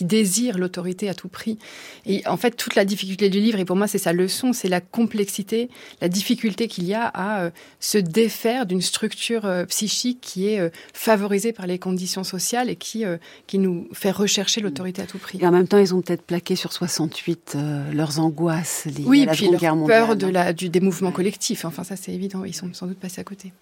[0.00, 1.58] désirent l'autorité à tout prix.
[2.06, 4.68] Et en fait, toute la difficulté du livre, et pour moi, c'est sa leçon, c'est
[4.68, 5.70] la complexité,
[6.00, 11.66] la difficulté qu'il y a à se défaire d'une structure psychique qui est favorisée par
[11.66, 13.04] les conditions sociales et qui
[13.48, 15.38] qui nous fait rechercher l'autorité à tout prix.
[15.40, 19.22] Et en même temps, ils ont peut-être plaqué sur 68 euh, leurs angoisses liées oui,
[19.22, 20.06] à la puis Guerre mondiale.
[20.06, 21.64] peur de la, du, des mouvements collectifs.
[21.64, 22.44] Enfin, ça, c'est évident.
[22.44, 23.52] Ils sont sans doute passés à côté.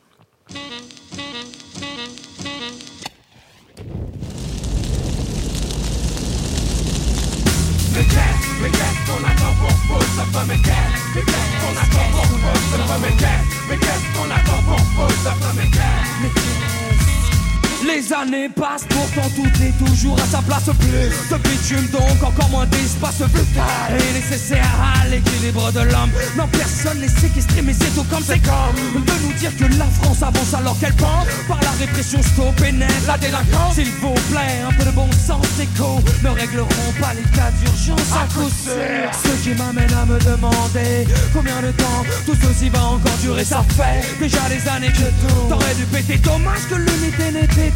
[17.87, 20.65] Les années passent, pourtant tout est toujours à sa place.
[20.65, 26.11] Plus de bitume, donc encore moins d'espace vital et nécessaire à l'équilibre de l'homme.
[26.37, 29.87] Non, personne n'est séquestré, mais c'est tout comme c'est comme de nous dire que la
[29.87, 33.75] France avance alors qu'elle pense par la répression stop et net la délinquance.
[33.75, 38.13] S'il vous plaît, un peu de bon sens écho ne régleront pas les cas d'urgence
[38.13, 39.11] à coup sûr.
[39.13, 43.45] Ce qui m'amène à me demander combien de temps tout ceci va encore durer.
[43.45, 46.19] Ça fait déjà des années que tout t'aurais dû péter.
[46.19, 47.76] Dommage que l'unité n'était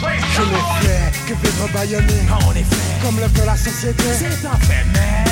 [0.00, 0.46] Je ne
[0.80, 4.04] fais que vivre baïonné En effet Comme le veut la société.
[4.16, 5.28] C'est un fait mais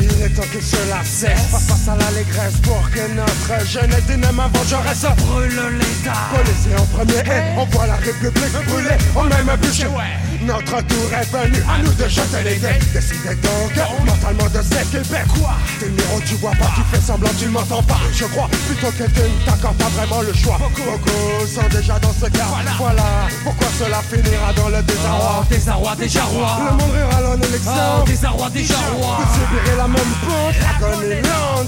[0.00, 1.50] il est temps que cela cesse.
[1.50, 5.06] Face face à l'allégresse pour que notre jeunesse dynamique vengeresse.
[5.16, 6.12] Brûle l'état.
[6.36, 7.22] Policier en premier
[7.56, 8.96] on voit la République brûler.
[9.16, 12.78] On même bûcher Ouais Notre tour est venu, à nous de jeter les dés.
[12.92, 13.72] Décidez donc,
[14.06, 15.24] mentalement de s'équiper.
[15.34, 15.54] Quoi?
[15.80, 17.98] T'es numéro, tu vois pas, tu fais semblant, tu m'entends pas.
[18.14, 20.58] Je crois plutôt que tu ne t'accordes pas vraiment le choix.
[20.58, 22.46] Beaucoup sont déjà dans ce cas.
[22.78, 23.02] Voilà,
[23.42, 25.40] pourquoi cela finira dans le désarroi.
[25.40, 26.58] Oh, désarroi, déjà roi.
[26.70, 27.72] Le monde rural en élection.
[27.72, 29.18] Oh, désarroi, déjà roi.
[29.20, 30.88] Vous subirez la même pente, la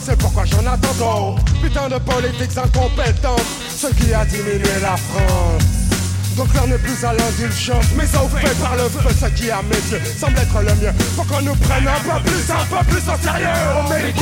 [0.03, 1.37] c'est pourquoi j'en attends.
[1.63, 3.43] Putain de politiques incompétentes,
[3.77, 5.80] ce qui a diminué la France.
[6.37, 9.63] Donc l'heure n'est plus à l'indulgence, mais ça fait par le feu, ce qui à
[9.63, 10.93] mes yeux semble être le mieux.
[11.17, 13.47] Faut qu'on nous prenne un peu plus, un peu plus en sérieux.
[13.77, 14.13] Oh, mais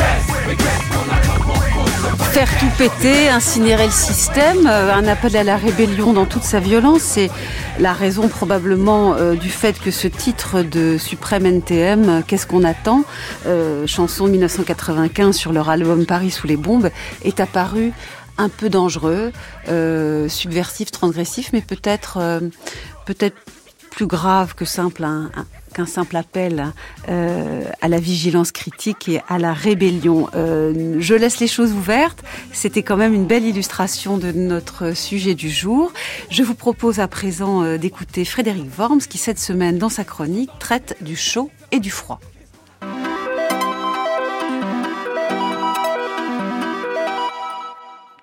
[2.33, 6.61] Faire tout péter, incinérer le système, euh, un appel à la rébellion dans toute sa
[6.61, 7.31] violence, c'est
[7.79, 12.65] la raison probablement euh, du fait que ce titre de Suprême NTM, euh, Qu'est-ce qu'on
[12.65, 13.05] attend,
[13.87, 16.91] chanson de 1995 sur leur album Paris sous les bombes,
[17.25, 17.93] est apparu
[18.39, 19.33] un peu dangereux,
[19.69, 22.41] euh, subversif, transgressif, mais peut-être euh,
[23.05, 23.37] peut-être
[23.91, 24.67] plus grave qu'un
[25.87, 26.73] simple appel
[27.09, 30.29] euh, à la vigilance critique et à la rébellion.
[30.33, 32.23] je laisse les choses ouvertes.
[32.53, 35.93] C'était quand même une belle illustration de notre sujet du jour.
[36.31, 40.97] Je vous propose à présent d'écouter Frédéric Worms qui cette semaine dans sa chronique traite
[41.01, 42.21] du chaud et du froid.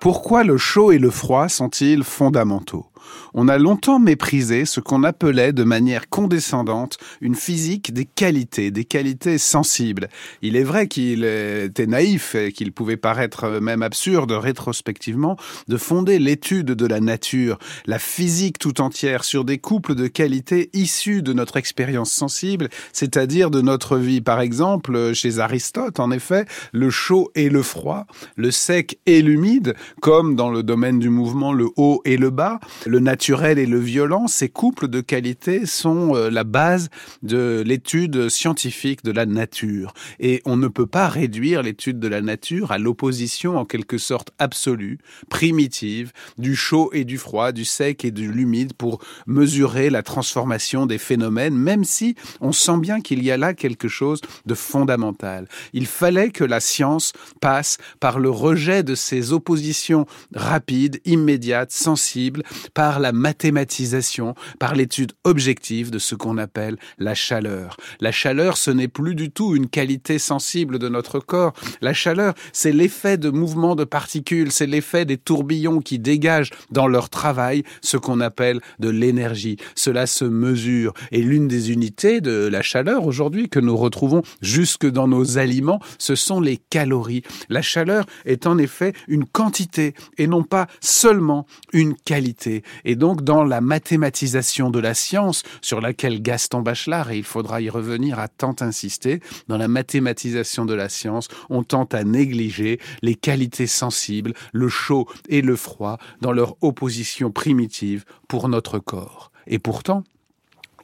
[0.06, 2.86] Pourquoi le chaud et le froid sont-ils fondamentaux?
[3.34, 8.84] On a longtemps méprisé ce qu'on appelait de manière condescendante une physique des qualités, des
[8.84, 10.08] qualités sensibles.
[10.42, 15.36] Il est vrai qu'il était naïf et qu'il pouvait paraître même absurde rétrospectivement
[15.68, 20.70] de fonder l'étude de la nature, la physique tout entière sur des couples de qualités
[20.72, 24.20] issues de notre expérience sensible, c'est-à-dire de notre vie.
[24.20, 29.74] Par exemple, chez Aristote, en effet, le chaud et le froid, le sec et l'humide,
[30.00, 32.60] comme dans le domaine du mouvement, le haut et le bas,
[32.98, 36.88] naturel et le violent, ces couples de qualités sont euh, la base
[37.22, 39.92] de l'étude scientifique de la nature.
[40.20, 44.30] Et on ne peut pas réduire l'étude de la nature à l'opposition en quelque sorte
[44.38, 50.02] absolue, primitive, du chaud et du froid, du sec et de l'humide pour mesurer la
[50.02, 54.54] transformation des phénomènes, même si on sent bien qu'il y a là quelque chose de
[54.54, 55.48] fondamental.
[55.72, 62.42] Il fallait que la science passe par le rejet de ces oppositions rapides, immédiates, sensibles,
[62.74, 67.76] par par la mathématisation, par l'étude objective de ce qu'on appelle la chaleur.
[67.98, 71.52] La chaleur, ce n'est plus du tout une qualité sensible de notre corps.
[71.80, 76.86] La chaleur, c'est l'effet de mouvement de particules, c'est l'effet des tourbillons qui dégagent dans
[76.86, 79.56] leur travail ce qu'on appelle de l'énergie.
[79.74, 80.92] Cela se mesure.
[81.10, 85.80] Et l'une des unités de la chaleur aujourd'hui que nous retrouvons jusque dans nos aliments,
[85.98, 87.24] ce sont les calories.
[87.48, 92.62] La chaleur est en effet une quantité et non pas seulement une qualité.
[92.84, 97.60] Et donc, dans la mathématisation de la science, sur laquelle Gaston Bachelard, et il faudra
[97.60, 102.80] y revenir, a tant insisté, dans la mathématisation de la science, on tente à négliger
[103.02, 109.30] les qualités sensibles, le chaud et le froid, dans leur opposition primitive pour notre corps.
[109.46, 110.04] Et pourtant,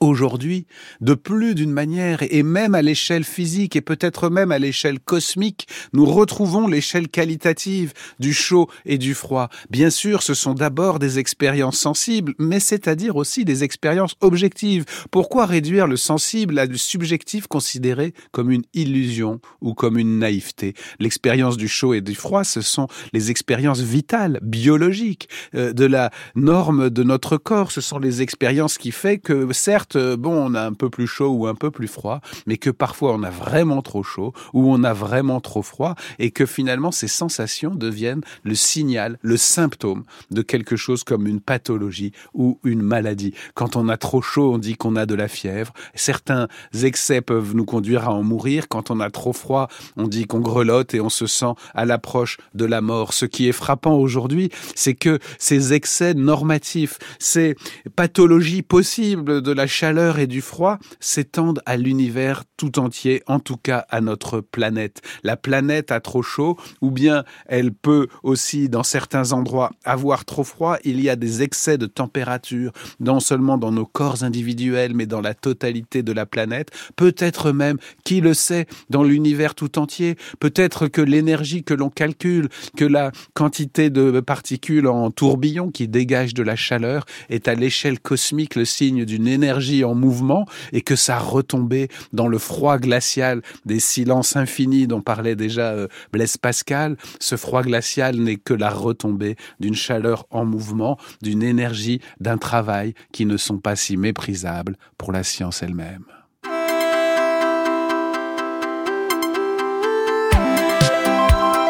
[0.03, 0.67] aujourd'hui,
[1.01, 5.69] de plus d'une manière, et même à l'échelle physique, et peut-être même à l'échelle cosmique,
[5.93, 9.49] nous retrouvons l'échelle qualitative du chaud et du froid.
[9.71, 14.85] Bien sûr, ce sont d'abord des expériences sensibles, mais c'est-à-dire aussi des expériences objectives.
[15.11, 20.75] Pourquoi réduire le sensible à du subjectif considéré comme une illusion ou comme une naïveté?
[20.99, 26.11] L'expérience du chaud et du froid, ce sont les expériences vitales, biologiques, euh, de la
[26.35, 27.71] norme de notre corps.
[27.71, 31.07] Ce sont les expériences qui fait que, certes, euh, bon, on a un peu plus
[31.07, 34.73] chaud ou un peu plus froid, mais que parfois on a vraiment trop chaud ou
[34.73, 40.05] on a vraiment trop froid et que finalement ces sensations deviennent le signal, le symptôme
[40.31, 43.35] de quelque chose comme une pathologie ou une maladie.
[43.55, 45.73] Quand on a trop chaud, on dit qu'on a de la fièvre.
[45.95, 46.49] Certains
[46.83, 48.69] excès peuvent nous conduire à en mourir.
[48.69, 52.39] Quand on a trop froid, on dit qu'on grelotte et on se sent à l'approche
[52.55, 53.13] de la mort.
[53.13, 57.57] Ce qui est frappant aujourd'hui, c'est que ces excès normatifs, ces
[57.97, 63.57] pathologies possibles de la chaleur et du froid s'étendent à l'univers tout entier, en tout
[63.57, 65.03] cas à notre planète.
[65.25, 70.45] La planète a trop chaud, ou bien elle peut aussi, dans certains endroits, avoir trop
[70.45, 70.77] froid.
[70.85, 72.71] Il y a des excès de température,
[73.01, 76.71] non seulement dans nos corps individuels, mais dans la totalité de la planète.
[76.95, 80.15] Peut-être même, qui le sait, dans l'univers tout entier.
[80.39, 86.35] Peut-être que l'énergie que l'on calcule, que la quantité de particules en tourbillon qui dégagent
[86.35, 90.97] de la chaleur est à l'échelle cosmique le signe d'une énergie en mouvement et que
[90.97, 96.97] sa retombée dans le froid glacial des silences infinis dont parlait déjà euh, Blaise Pascal,
[97.19, 102.95] ce froid glacial n'est que la retombée d'une chaleur en mouvement, d'une énergie, d'un travail
[103.13, 106.05] qui ne sont pas si méprisables pour la science elle-même.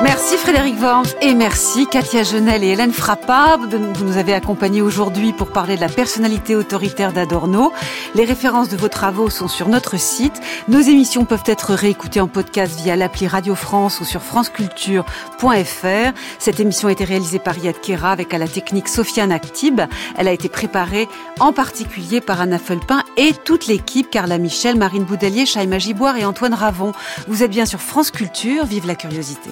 [0.02, 3.56] Merci Frédéric Worms et merci Katia Genel et Hélène Frappa.
[3.56, 7.72] Vous nous avez accompagnés aujourd'hui pour parler de la personnalité autoritaire d'Adorno.
[8.16, 10.40] Les références de vos travaux sont sur notre site.
[10.66, 16.12] Nos émissions peuvent être réécoutées en podcast via l'appli Radio France ou sur franceculture.fr.
[16.40, 19.80] Cette émission a été réalisée par Yad Kera avec à la technique Sofiane Actib.
[20.18, 25.04] Elle a été préparée en particulier par Anna Felpin et toute l'équipe Carla Michel, Marine
[25.04, 26.92] Boudelier, Chaïma Giboire et Antoine Ravon.
[27.28, 28.64] Vous êtes bien sur France Culture.
[28.64, 29.50] Vive la curiosité.